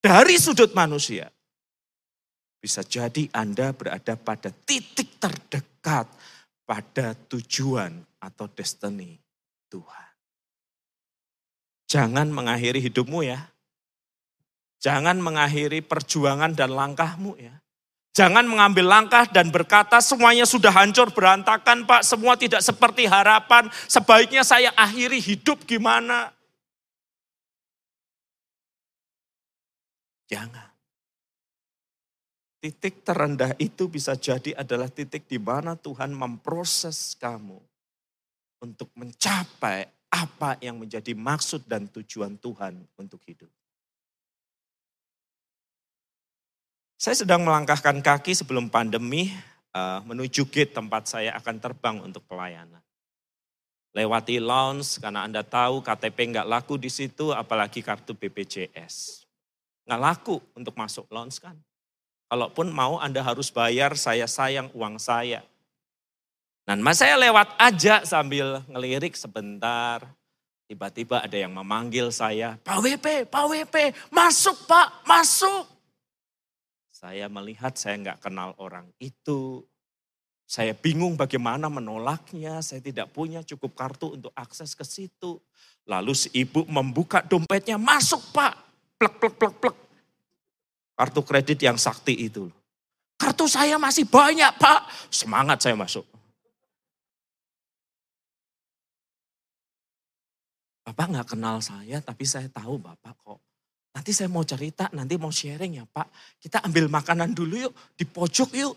Dari 0.00 0.40
sudut 0.40 0.72
manusia. 0.72 1.28
bisa 2.58 2.82
jadi 2.82 3.30
Anda 3.30 3.70
berada 3.70 4.18
pada 4.18 4.50
titik 4.50 5.22
terdekat 5.22 6.10
pada 6.68 7.16
tujuan 7.32 7.96
atau 8.20 8.44
destiny 8.52 9.16
Tuhan. 9.72 10.08
Jangan 11.88 12.28
mengakhiri 12.28 12.84
hidupmu 12.84 13.24
ya. 13.24 13.48
Jangan 14.76 15.16
mengakhiri 15.16 15.80
perjuangan 15.80 16.52
dan 16.52 16.76
langkahmu 16.76 17.40
ya. 17.40 17.56
Jangan 18.12 18.44
mengambil 18.44 18.84
langkah 18.84 19.24
dan 19.30 19.48
berkata 19.48 20.02
semuanya 20.04 20.44
sudah 20.44 20.74
hancur 20.74 21.08
berantakan 21.08 21.88
Pak, 21.88 22.04
semua 22.04 22.36
tidak 22.36 22.60
seperti 22.60 23.08
harapan. 23.08 23.72
Sebaiknya 23.88 24.44
saya 24.44 24.68
akhiri 24.76 25.22
hidup 25.22 25.64
gimana? 25.64 26.34
Jangan. 30.28 30.67
Titik 32.58 33.06
terendah 33.06 33.54
itu 33.62 33.86
bisa 33.86 34.18
jadi 34.18 34.50
adalah 34.58 34.90
titik 34.90 35.30
di 35.30 35.38
mana 35.38 35.78
Tuhan 35.78 36.10
memproses 36.10 37.14
kamu 37.14 37.54
untuk 38.58 38.90
mencapai 38.98 39.86
apa 40.10 40.58
yang 40.58 40.82
menjadi 40.82 41.14
maksud 41.14 41.70
dan 41.70 41.86
tujuan 41.86 42.34
Tuhan 42.34 42.74
untuk 42.98 43.22
hidup. 43.30 43.46
Saya 46.98 47.14
sedang 47.14 47.46
melangkahkan 47.46 48.02
kaki 48.02 48.34
sebelum 48.34 48.66
pandemi 48.66 49.30
uh, 49.70 50.02
menuju 50.02 50.50
gate 50.50 50.74
tempat 50.74 51.06
saya 51.06 51.30
akan 51.38 51.56
terbang 51.62 52.02
untuk 52.02 52.26
pelayanan. 52.26 52.82
Lewati 53.94 54.42
lounge 54.42 54.98
karena 54.98 55.22
Anda 55.22 55.46
tahu 55.46 55.78
KTP 55.78 56.34
nggak 56.34 56.50
laku 56.50 56.74
di 56.74 56.90
situ 56.90 57.30
apalagi 57.30 57.86
kartu 57.86 58.18
BPJS. 58.18 59.22
Nggak 59.86 60.02
laku 60.02 60.42
untuk 60.58 60.74
masuk 60.74 61.06
lounge 61.14 61.38
kan. 61.38 61.54
Kalaupun 62.28 62.68
mau 62.68 63.00
Anda 63.00 63.24
harus 63.24 63.48
bayar, 63.48 63.96
saya 63.96 64.28
sayang 64.28 64.68
uang 64.76 65.00
saya. 65.00 65.40
Dan 66.68 66.84
mas 66.84 67.00
saya 67.00 67.16
lewat 67.16 67.56
aja 67.56 68.04
sambil 68.04 68.60
ngelirik 68.68 69.16
sebentar. 69.16 70.04
Tiba-tiba 70.68 71.24
ada 71.24 71.32
yang 71.32 71.56
memanggil 71.56 72.12
saya, 72.12 72.60
Pak 72.60 72.84
WP, 72.84 73.32
Pak 73.32 73.44
WP, 73.48 73.74
masuk 74.12 74.68
Pak, 74.68 75.08
masuk. 75.08 75.64
Saya 76.92 77.24
melihat 77.32 77.72
saya 77.72 77.96
nggak 77.96 78.20
kenal 78.20 78.52
orang 78.60 78.84
itu. 79.00 79.64
Saya 80.44 80.76
bingung 80.76 81.16
bagaimana 81.16 81.72
menolaknya. 81.72 82.60
Saya 82.60 82.84
tidak 82.84 83.08
punya 83.16 83.40
cukup 83.40 83.72
kartu 83.72 84.20
untuk 84.20 84.32
akses 84.36 84.76
ke 84.76 84.84
situ. 84.84 85.40
Lalu 85.88 86.12
si 86.12 86.28
ibu 86.36 86.68
membuka 86.68 87.24
dompetnya, 87.24 87.80
masuk 87.80 88.20
pak. 88.36 88.52
Plek, 89.00 89.14
plek, 89.16 89.34
plek, 89.40 89.54
plek. 89.56 89.76
Kartu 90.98 91.22
kredit 91.22 91.62
yang 91.62 91.78
sakti 91.78 92.26
itu. 92.26 92.50
Kartu 93.14 93.46
saya 93.46 93.78
masih 93.78 94.02
banyak 94.10 94.50
pak. 94.58 94.90
Semangat 95.14 95.62
saya 95.62 95.78
masuk. 95.78 96.02
Bapak 100.82 101.06
nggak 101.12 101.28
kenal 101.36 101.60
saya, 101.60 102.00
tapi 102.00 102.24
saya 102.24 102.48
tahu 102.48 102.80
Bapak 102.80 103.12
kok. 103.20 103.38
Nanti 103.92 104.08
saya 104.08 104.32
mau 104.32 104.40
cerita, 104.40 104.88
nanti 104.96 105.20
mau 105.20 105.28
sharing 105.28 105.76
ya 105.76 105.84
Pak. 105.84 106.08
Kita 106.40 106.64
ambil 106.64 106.88
makanan 106.88 107.36
dulu 107.36 107.68
yuk, 107.68 107.74
di 107.92 108.08
pojok 108.08 108.50
yuk. 108.56 108.72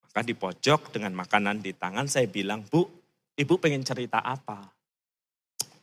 Maka 0.00 0.24
di 0.24 0.32
pojok 0.32 0.96
dengan 0.96 1.12
makanan 1.12 1.60
di 1.60 1.76
tangan 1.76 2.08
saya 2.08 2.24
bilang, 2.24 2.64
Bu, 2.64 2.88
Ibu 3.36 3.60
pengen 3.60 3.84
cerita 3.84 4.24
apa? 4.24 4.64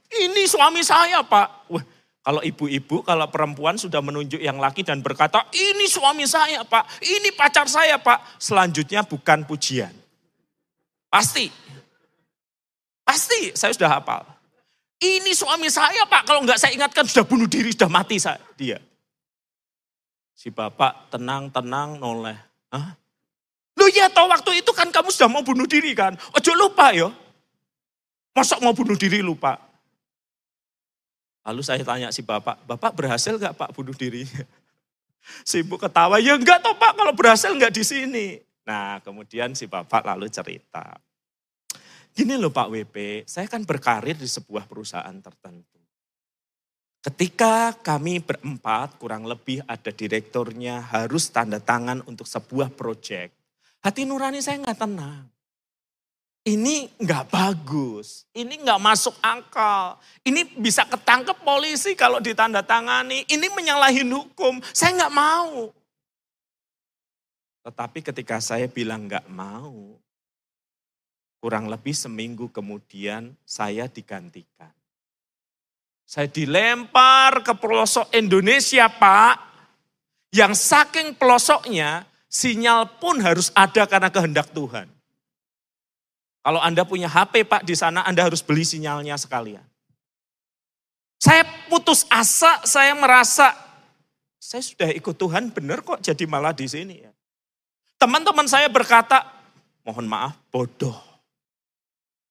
Ini 0.10 0.41
suami 0.49 0.82
saya 0.82 1.22
Pak. 1.22 1.70
Wah, 1.70 1.86
kalau 2.24 2.40
ibu-ibu, 2.40 3.04
kalau 3.04 3.28
perempuan 3.28 3.76
sudah 3.76 4.00
menunjuk 4.00 4.40
yang 4.40 4.56
laki 4.56 4.88
dan 4.88 5.04
berkata, 5.04 5.44
ini 5.52 5.92
suami 5.92 6.24
saya 6.24 6.64
Pak, 6.64 7.04
ini 7.04 7.36
pacar 7.36 7.68
saya 7.68 8.00
Pak. 8.00 8.40
Selanjutnya 8.40 9.04
bukan 9.04 9.44
pujian. 9.44 9.92
Pasti. 11.12 11.46
Pasti, 13.04 13.52
saya 13.54 13.76
sudah 13.76 14.00
hafal. 14.00 14.24
Ini 15.04 15.36
suami 15.36 15.68
saya 15.68 16.08
pak, 16.08 16.24
kalau 16.24 16.48
nggak 16.48 16.56
saya 16.56 16.72
ingatkan 16.72 17.04
sudah 17.04 17.28
bunuh 17.28 17.44
diri, 17.52 17.76
sudah 17.76 17.92
mati 17.92 18.16
saya, 18.16 18.40
dia. 18.56 18.80
Si 20.32 20.48
bapak 20.48 21.12
tenang-tenang 21.12 22.00
noleh. 22.00 22.40
Hah? 22.72 22.96
Loh 23.76 23.90
ya 23.92 24.08
tau 24.08 24.32
waktu 24.32 24.64
itu 24.64 24.72
kan 24.72 24.88
kamu 24.90 25.12
sudah 25.12 25.28
mau 25.28 25.44
bunuh 25.44 25.68
diri 25.68 25.92
kan. 25.92 26.16
Ojo 26.40 26.52
lupa 26.56 26.96
yo. 26.96 27.12
Masuk 28.32 28.64
mau 28.64 28.72
bunuh 28.72 28.96
diri 28.96 29.20
lupa. 29.20 29.60
Lalu 31.44 31.62
saya 31.62 31.84
tanya 31.84 32.10
si 32.10 32.24
bapak, 32.24 32.64
bapak 32.64 32.91
berhasil 32.96 33.36
gak 33.36 33.56
pak 33.56 33.70
bunuh 33.76 33.96
diri? 33.96 34.24
Si 35.48 35.64
ibu 35.64 35.80
ketawa, 35.80 36.20
ya 36.20 36.36
enggak 36.36 36.60
toh 36.60 36.76
pak 36.76 37.00
kalau 37.00 37.16
berhasil 37.16 37.48
enggak 37.48 37.72
di 37.72 37.80
sini. 37.80 38.44
Nah 38.68 39.00
kemudian 39.00 39.56
si 39.56 39.72
bapak 39.72 40.04
lalu 40.04 40.28
cerita. 40.28 41.00
Gini 42.14 42.38
loh 42.38 42.54
Pak 42.54 42.70
WP, 42.70 43.26
saya 43.26 43.50
kan 43.50 43.66
berkarir 43.66 44.14
di 44.14 44.30
sebuah 44.30 44.70
perusahaan 44.70 45.18
tertentu. 45.18 45.82
Ketika 47.02 47.74
kami 47.82 48.22
berempat, 48.22 49.02
kurang 49.02 49.26
lebih 49.26 49.66
ada 49.66 49.89
direkturnya 49.89 50.78
harus 50.94 51.34
tanda 51.34 51.58
tangan 51.58 52.06
untuk 52.06 52.30
sebuah 52.30 52.70
proyek. 52.70 53.34
Hati 53.82 54.06
nurani 54.06 54.46
saya 54.46 54.62
nggak 54.62 54.78
tenang. 54.78 55.33
Ini 56.44 56.91
nggak 57.00 57.32
bagus, 57.32 58.28
ini 58.36 58.60
nggak 58.60 58.82
masuk 58.84 59.16
akal. 59.24 59.96
Ini 60.28 60.60
bisa 60.60 60.84
ketangkep 60.84 61.39
polisi 61.39 61.96
kalau 61.96 62.20
ditanda 62.20 62.60
tangani. 62.60 63.24
Ini 63.32 63.48
menyalahi 63.48 64.04
hukum, 64.12 64.60
saya 64.76 64.91
nggak 65.08 65.16
mau. 65.16 65.72
Tetapi 67.64 68.00
ketika 68.04 68.44
saya 68.44 68.68
bilang 68.68 69.08
nggak 69.08 69.32
mau, 69.32 69.96
Kurang 71.44 71.68
lebih 71.68 71.91
seminggu 71.91 72.48
kemudian 72.56 73.36
saya 73.44 73.91
digantikan. 73.91 74.72
Saya 76.08 76.32
dilempar 76.32 77.44
ke 77.44 77.52
pelosok 77.52 78.16
Indonesia 78.16 78.88
Pak. 78.88 79.52
Yang 80.32 80.64
saking 80.64 81.20
pelosoknya 81.20 82.08
sinyal 82.32 82.96
pun 82.96 83.20
harus 83.20 83.52
ada 83.52 83.84
karena 83.84 84.08
kehendak 84.08 84.56
Tuhan. 84.56 84.88
Kalau 86.44 86.60
Anda 86.60 86.84
punya 86.84 87.08
HP 87.08 87.48
Pak 87.48 87.64
di 87.64 87.72
sana 87.74 88.04
Anda 88.04 88.28
harus 88.28 88.44
beli 88.44 88.68
sinyalnya 88.68 89.16
sekalian. 89.16 89.64
Saya 91.16 91.48
putus 91.72 92.04
asa, 92.12 92.60
saya 92.68 92.91
merasa 93.00 93.56
saya 94.44 94.60
sudah 94.60 94.91
ikut 94.91 95.16
Tuhan 95.16 95.56
benar 95.56 95.80
kok 95.80 96.04
jadi 96.04 96.28
malah 96.28 96.52
di 96.52 96.68
sini 96.68 97.00
ya. 97.00 97.12
Teman-teman 97.96 98.44
saya 98.44 98.68
berkata, 98.68 99.24
mohon 99.88 100.04
maaf 100.04 100.36
bodoh. 100.52 101.00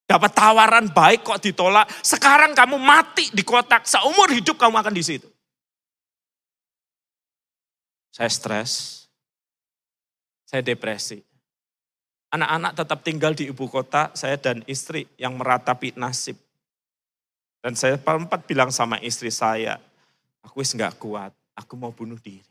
Dapat 0.05 0.29
tawaran 0.29 0.93
baik 0.93 1.25
kok 1.25 1.41
ditolak. 1.41 1.89
Sekarang 2.05 2.53
kamu 2.53 2.77
mati 2.77 3.33
di 3.33 3.41
kotak. 3.41 3.89
Seumur 3.89 4.29
hidup 4.29 4.61
kamu 4.61 4.77
akan 4.77 4.93
di 4.93 5.01
situ. 5.01 5.25
Saya 8.13 8.29
stres. 8.29 9.03
Saya 10.45 10.61
depresi. 10.61 11.25
Anak-anak 12.33 12.73
tetap 12.73 12.99
tinggal 13.05 13.37
di 13.37 13.53
ibu 13.53 13.69
kota, 13.69 14.09
saya 14.17 14.41
dan 14.41 14.65
istri 14.65 15.05
yang 15.21 15.37
meratapi 15.37 15.93
nasib. 15.93 16.33
Dan 17.61 17.77
saya 17.77 17.95
sempat 18.01 18.43
bilang 18.49 18.73
sama 18.73 18.97
istri 18.99 19.29
saya, 19.29 19.77
aku 20.41 20.65
wis 20.65 20.73
nggak 20.73 20.97
kuat, 20.97 21.31
aku 21.53 21.77
mau 21.77 21.93
bunuh 21.93 22.17
diri. 22.17 22.41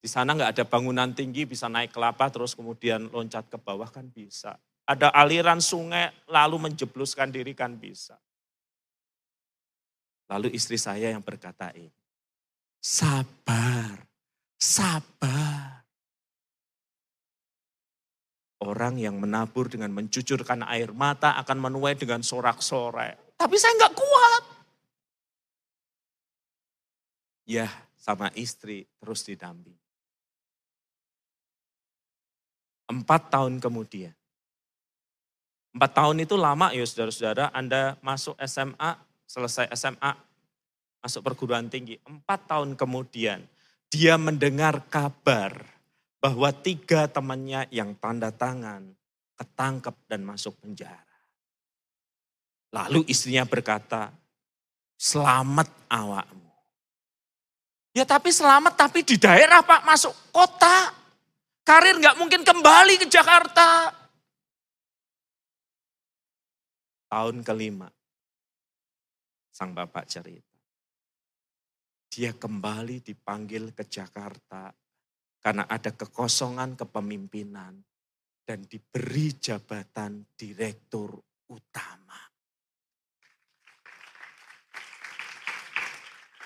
Di 0.00 0.08
sana 0.08 0.36
nggak 0.36 0.52
ada 0.60 0.64
bangunan 0.68 1.10
tinggi, 1.16 1.48
bisa 1.48 1.66
naik 1.66 1.96
kelapa 1.96 2.28
terus 2.28 2.52
kemudian 2.52 3.08
loncat 3.08 3.48
ke 3.48 3.56
bawah 3.56 3.88
kan 3.88 4.04
bisa 4.12 4.60
ada 4.90 5.14
aliran 5.14 5.62
sungai 5.62 6.10
lalu 6.26 6.66
menjebloskan 6.66 7.30
diri 7.30 7.54
kan 7.54 7.78
bisa. 7.78 8.18
Lalu 10.26 10.50
istri 10.54 10.78
saya 10.78 11.14
yang 11.14 11.22
berkata 11.22 11.70
ini, 11.74 11.94
sabar, 12.82 14.02
sabar. 14.58 15.79
Orang 18.60 19.00
yang 19.00 19.16
menabur 19.16 19.72
dengan 19.72 19.88
mencucurkan 19.92 20.60
air 20.68 20.92
mata 20.92 21.40
akan 21.40 21.58
menuai 21.70 21.96
dengan 21.96 22.20
sorak-sorai. 22.20 23.36
Tapi 23.40 23.56
saya 23.56 23.72
nggak 23.80 23.94
kuat. 23.96 24.44
Ya, 27.48 27.66
sama 27.96 28.28
istri 28.36 28.84
terus 29.00 29.24
didamping. 29.24 29.74
Empat 32.92 33.32
tahun 33.32 33.62
kemudian, 33.64 34.12
Empat 35.70 36.02
tahun 36.02 36.26
itu 36.26 36.34
lama 36.34 36.74
ya 36.74 36.82
saudara-saudara, 36.82 37.54
Anda 37.54 37.94
masuk 38.02 38.34
SMA, 38.42 38.98
selesai 39.22 39.70
SMA, 39.78 40.18
masuk 40.98 41.22
perguruan 41.22 41.70
tinggi. 41.70 41.94
Empat 42.02 42.50
tahun 42.50 42.74
kemudian, 42.74 43.46
dia 43.86 44.18
mendengar 44.18 44.82
kabar 44.90 45.62
bahwa 46.20 46.52
tiga 46.52 47.08
temannya 47.08 47.64
yang 47.72 47.96
tanda 47.96 48.28
tangan 48.28 48.84
ketangkep 49.40 49.96
dan 50.04 50.20
masuk 50.20 50.52
penjara. 50.60 51.16
Lalu 52.76 53.08
istrinya 53.08 53.48
berkata, 53.48 54.12
selamat 55.00 55.72
awakmu. 55.88 56.52
Ya 57.96 58.06
tapi 58.06 58.30
selamat 58.30 58.78
tapi 58.78 59.02
di 59.02 59.18
daerah 59.18 59.64
Pak 59.64 59.82
masuk 59.82 60.14
kota. 60.30 60.94
Karir 61.64 61.98
nggak 61.98 62.18
mungkin 62.20 62.44
kembali 62.44 63.00
ke 63.00 63.06
Jakarta. 63.10 63.90
Tahun 67.10 67.42
kelima, 67.42 67.90
sang 69.50 69.74
bapak 69.74 70.06
cerita. 70.06 70.54
Dia 72.06 72.30
kembali 72.34 73.02
dipanggil 73.02 73.74
ke 73.74 73.82
Jakarta 73.86 74.70
karena 75.40 75.64
ada 75.64 75.90
kekosongan 75.96 76.76
kepemimpinan 76.76 77.80
dan 78.44 78.60
diberi 78.68 79.36
jabatan 79.40 80.36
direktur 80.36 81.16
utama. 81.48 82.20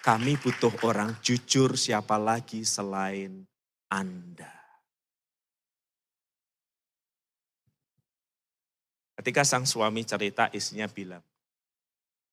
Kami 0.05 0.37
butuh 0.37 0.85
orang 0.85 1.17
jujur 1.25 1.81
siapa 1.81 2.21
lagi 2.21 2.61
selain 2.61 3.41
Anda. 3.89 4.53
Ketika 9.17 9.41
sang 9.49 9.65
suami 9.65 10.05
cerita, 10.05 10.53
istrinya 10.53 10.85
bilang, 10.85 11.25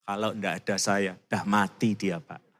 kalau 0.04 0.36
enggak 0.36 0.60
ada 0.60 0.76
saya, 0.76 1.16
dah 1.16 1.48
mati 1.48 1.96
dia 1.96 2.20
pak. 2.20 2.51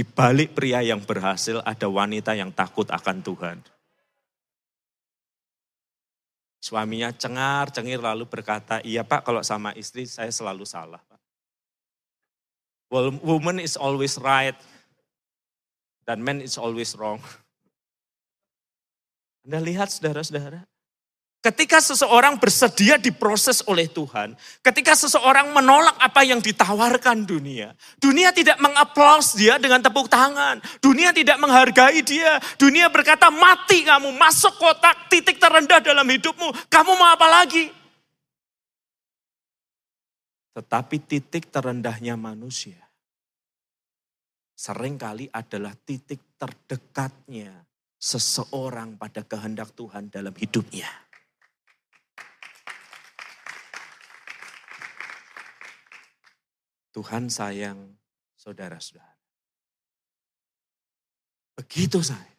Di 0.00 0.08
balik 0.08 0.56
pria 0.56 0.80
yang 0.80 1.04
berhasil 1.04 1.60
ada 1.60 1.84
wanita 1.84 2.32
yang 2.32 2.48
takut 2.56 2.88
akan 2.88 3.20
Tuhan. 3.20 3.60
Suaminya 6.56 7.12
cengar, 7.12 7.68
cengir 7.68 8.00
lalu 8.00 8.24
berkata, 8.24 8.80
iya 8.80 9.04
pak 9.04 9.28
kalau 9.28 9.44
sama 9.44 9.76
istri 9.76 10.08
saya 10.08 10.32
selalu 10.32 10.64
salah. 10.64 11.04
Well, 12.88 13.12
woman 13.20 13.60
is 13.60 13.76
always 13.76 14.16
right, 14.16 14.56
dan 16.08 16.24
man 16.24 16.40
is 16.40 16.56
always 16.56 16.96
wrong. 16.96 17.20
Anda 19.44 19.60
lihat 19.60 19.92
saudara-saudara, 19.92 20.64
ketika 21.40 21.80
seseorang 21.80 22.36
bersedia 22.36 23.00
diproses 23.00 23.64
oleh 23.64 23.88
Tuhan, 23.88 24.36
ketika 24.60 24.92
seseorang 24.92 25.52
menolak 25.56 25.96
apa 25.96 26.20
yang 26.24 26.38
ditawarkan 26.40 27.24
dunia, 27.24 27.72
dunia 27.96 28.32
tidak 28.32 28.60
mengaplaus 28.60 29.32
dia 29.36 29.56
dengan 29.56 29.80
tepuk 29.80 30.06
tangan, 30.06 30.60
dunia 30.84 31.10
tidak 31.16 31.40
menghargai 31.40 32.04
dia, 32.04 32.36
dunia 32.60 32.92
berkata 32.92 33.32
mati 33.32 33.84
kamu, 33.84 34.12
masuk 34.16 34.56
kotak 34.60 35.08
titik 35.08 35.40
terendah 35.40 35.80
dalam 35.80 36.04
hidupmu, 36.04 36.52
kamu 36.68 36.92
mau 36.94 37.10
apa 37.12 37.26
lagi? 37.28 37.72
Tetapi 40.52 40.96
titik 41.08 41.48
terendahnya 41.48 42.20
manusia 42.20 42.90
sering 44.60 45.00
kali 45.00 45.24
adalah 45.32 45.72
titik 45.72 46.36
terdekatnya 46.36 47.64
seseorang 47.96 49.00
pada 49.00 49.24
kehendak 49.24 49.72
Tuhan 49.72 50.12
dalam 50.12 50.36
hidupnya. 50.36 51.09
Tuhan 56.90 57.30
sayang 57.30 57.78
saudara-saudara. 58.34 59.14
Begitu 61.60 62.00
saya. 62.02 62.34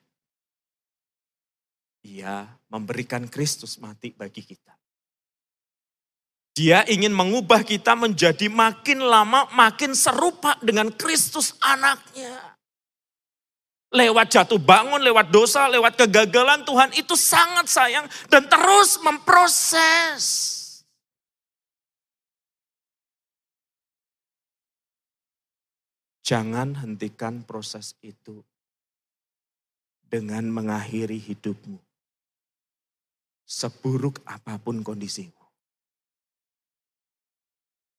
Ia 2.02 2.50
memberikan 2.74 3.30
Kristus 3.30 3.78
mati 3.78 4.10
bagi 4.10 4.42
kita. 4.42 4.74
Dia 6.52 6.84
ingin 6.84 7.16
mengubah 7.16 7.64
kita 7.64 7.96
menjadi 7.96 8.52
makin 8.52 9.00
lama 9.00 9.48
makin 9.56 9.96
serupa 9.96 10.60
dengan 10.60 10.92
Kristus 10.92 11.56
anaknya. 11.64 12.60
Lewat 13.92 14.32
jatuh 14.36 14.60
bangun, 14.60 15.00
lewat 15.04 15.32
dosa, 15.32 15.68
lewat 15.72 15.96
kegagalan 15.96 16.64
Tuhan 16.68 16.92
itu 16.96 17.16
sangat 17.16 17.68
sayang 17.72 18.08
dan 18.28 18.48
terus 18.52 19.00
memproses. 19.04 20.61
Jangan 26.32 26.80
hentikan 26.80 27.44
proses 27.44 28.00
itu 28.00 28.40
dengan 30.08 30.48
mengakhiri 30.48 31.20
hidupmu. 31.20 31.76
Seburuk 33.44 34.24
apa 34.24 34.56
pun 34.56 34.80
kondisimu. 34.80 35.44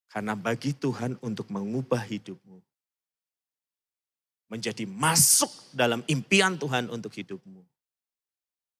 Karena 0.09 0.33
bagi 0.33 0.73
Tuhan 0.73 1.21
untuk 1.21 1.53
mengubah 1.53 2.01
hidupmu, 2.01 2.57
menjadi 4.49 4.89
masuk 4.89 5.53
dalam 5.69 6.01
impian 6.09 6.57
Tuhan 6.57 6.89
untuk 6.89 7.13
hidupmu, 7.13 7.61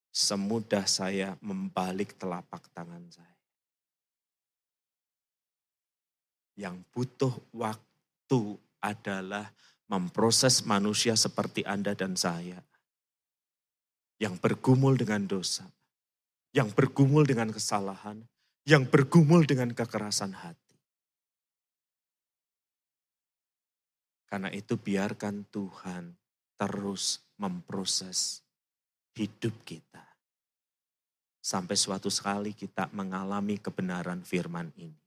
semudah 0.09 0.89
saya 0.89 1.37
membalik 1.45 2.17
telapak 2.17 2.73
tangan 2.73 3.05
saya. 3.13 3.37
Yang 6.57 6.81
butuh 6.89 7.33
waktu 7.53 8.57
adalah 8.83 9.47
memproses 9.87 10.67
manusia 10.67 11.15
seperti 11.15 11.63
Anda 11.63 11.95
dan 11.95 12.19
saya. 12.19 12.59
Yang 14.19 14.43
bergumul 14.43 14.99
dengan 14.99 15.25
dosa, 15.25 15.65
yang 16.51 16.69
bergumul 16.71 17.23
dengan 17.23 17.49
kesalahan, 17.49 18.21
yang 18.63 18.87
bergumul 18.87 19.43
dengan 19.43 19.71
kekerasan 19.71 20.35
hati. 20.35 20.77
Karena 24.29 24.49
itu 24.49 24.79
biarkan 24.79 25.45
Tuhan 25.51 26.15
terus 26.57 27.21
memproses 27.37 28.41
hidup 29.13 29.53
kita. 29.67 30.01
Sampai 31.43 31.75
suatu 31.75 32.07
sekali 32.07 32.55
kita 32.55 32.87
mengalami 32.95 33.59
kebenaran 33.59 34.23
firman 34.23 34.71
ini. 34.79 35.02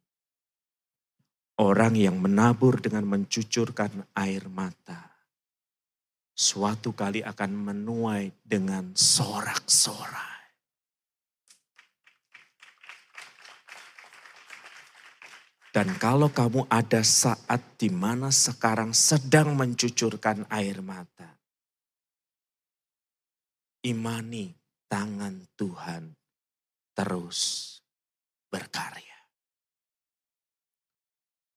Orang 1.56 1.96
yang 1.96 2.20
menabur 2.20 2.84
dengan 2.84 3.08
mencucurkan 3.08 4.04
air 4.12 4.44
mata. 4.52 5.16
Suatu 6.36 6.92
kali 6.92 7.24
akan 7.24 7.72
menuai 7.72 8.28
dengan 8.44 8.92
sorak-sorai. 8.92 10.36
Dan 15.72 15.92
kalau 16.00 16.32
kamu 16.32 16.68
ada 16.72 17.04
saat 17.04 17.80
di 17.80 17.92
mana 17.92 18.32
sekarang 18.32 18.96
sedang 18.96 19.52
mencucurkan 19.56 20.48
air 20.48 20.80
mata, 20.80 21.36
imani 23.84 24.52
tangan 24.88 25.36
Tuhan 25.52 26.16
terus 26.96 27.76
berkarya. 28.48 29.15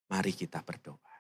Mari 0.09 0.33
kita 0.33 0.65
berdoa. 0.65 1.15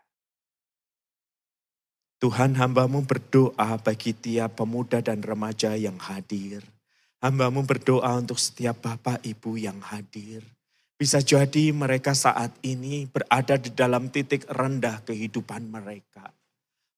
Tuhan 2.19 2.59
hambamu 2.59 3.05
berdoa 3.07 3.79
bagi 3.79 4.11
tiap 4.11 4.59
pemuda 4.59 4.99
dan 4.99 5.23
remaja 5.23 5.77
yang 5.79 5.95
hadir. 5.95 6.65
Hambamu 7.23 7.63
berdoa 7.63 8.19
untuk 8.19 8.35
setiap 8.35 8.83
bapak 8.83 9.23
ibu 9.23 9.55
yang 9.55 9.79
hadir 9.79 10.43
bisa 10.99 11.23
jadi 11.23 11.71
mereka 11.71 12.11
saat 12.11 12.51
ini 12.59 13.07
berada 13.07 13.55
di 13.55 13.71
dalam 13.71 14.11
titik 14.11 14.43
rendah 14.51 14.99
kehidupan 15.07 15.71
mereka. 15.71 16.27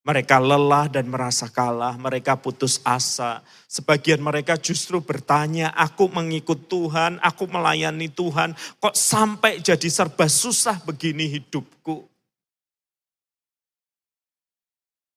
Mereka 0.02 0.42
lelah 0.42 0.90
dan 0.90 1.06
merasa 1.06 1.46
kalah, 1.46 1.94
mereka 1.94 2.34
putus 2.34 2.82
asa. 2.82 3.38
Sebagian 3.70 4.18
mereka 4.18 4.58
justru 4.58 4.98
bertanya, 4.98 5.70
aku 5.70 6.10
mengikut 6.10 6.66
Tuhan, 6.66 7.22
aku 7.22 7.46
melayani 7.46 8.10
Tuhan, 8.10 8.58
kok 8.82 8.98
sampai 8.98 9.62
jadi 9.62 9.86
serba 9.86 10.26
susah 10.26 10.82
begini 10.82 11.30
hidupku. 11.30 12.02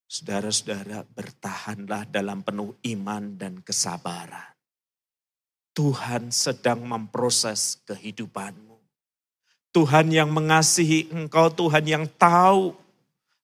Saudara-saudara 0.06 1.02
bertahanlah 1.02 2.06
dalam 2.06 2.46
penuh 2.46 2.78
iman 2.86 3.42
dan 3.42 3.66
kesabaran. 3.66 4.54
Tuhan 5.74 6.30
sedang 6.30 6.86
memproses 6.86 7.82
kehidupanmu. 7.90 8.78
Tuhan 9.74 10.14
yang 10.14 10.30
mengasihi 10.32 11.12
engkau, 11.12 11.52
Tuhan 11.52 11.84
yang 11.84 12.06
tahu 12.16 12.85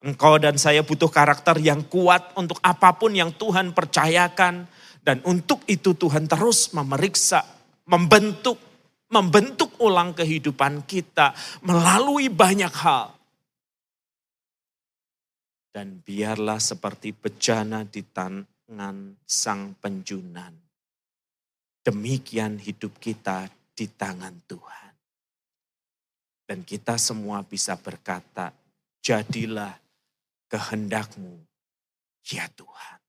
engkau 0.02 0.41
dan 0.41 0.58
saya 0.58 0.82
butuh 0.82 1.10
karakter 1.10 1.62
yang 1.62 1.86
kuat 1.86 2.34
untuk 2.38 2.58
apa 2.66 2.97
pun 2.97 3.14
yang 3.14 3.34
Tuhan 3.34 3.74
percayakan. 3.74 4.66
Dan 5.02 5.18
untuk 5.26 5.66
itu 5.66 5.97
Tuhan 5.97 6.30
terus 6.30 6.78
memeriksa, 6.78 7.41
membentuk, 7.89 8.62
membentuk 9.10 9.74
ulang 9.82 10.14
kehidupan 10.14 10.86
kita 10.86 11.34
melalui 11.66 12.30
banyak 12.30 12.70
hal. 12.70 13.10
Dan 15.74 16.06
biarlah 16.06 16.62
seperti 16.62 17.18
bejana 17.18 17.82
di 17.82 18.06
tangan 18.06 19.18
sang 19.26 19.74
penjunan. 19.82 20.54
Demikian 21.82 22.62
hidup 22.62 23.02
kita 23.02 23.49
di 23.74 23.89
tangan 23.89 24.38
Tuhan. 24.45 24.93
Dan 26.45 26.62
kita 26.62 26.99
semua 27.02 27.41
bisa 27.41 27.74
berkata, 27.80 28.54
jadilah 29.02 29.82
kehendakmu 30.52 31.47
Ya 32.28 32.45
Tuhan, 32.54 32.99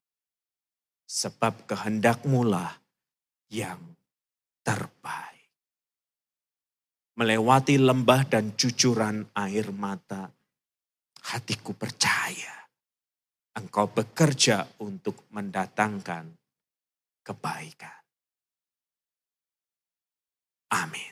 sebab 1.04 1.68
kehendakmu 1.68 2.48
lah 2.48 2.80
yang 3.52 3.76
terbaik. 4.64 5.52
Melewati 7.20 7.76
lembah 7.76 8.24
dan 8.24 8.56
cucuran 8.56 9.28
air 9.36 9.68
mata, 9.68 10.32
hatiku 11.28 11.76
percaya 11.76 12.62
engkau 13.52 13.92
bekerja 13.92 14.64
untuk 14.80 15.28
mendatangkan 15.28 16.24
kebaikan. 17.20 18.00
Amin. 20.72 21.11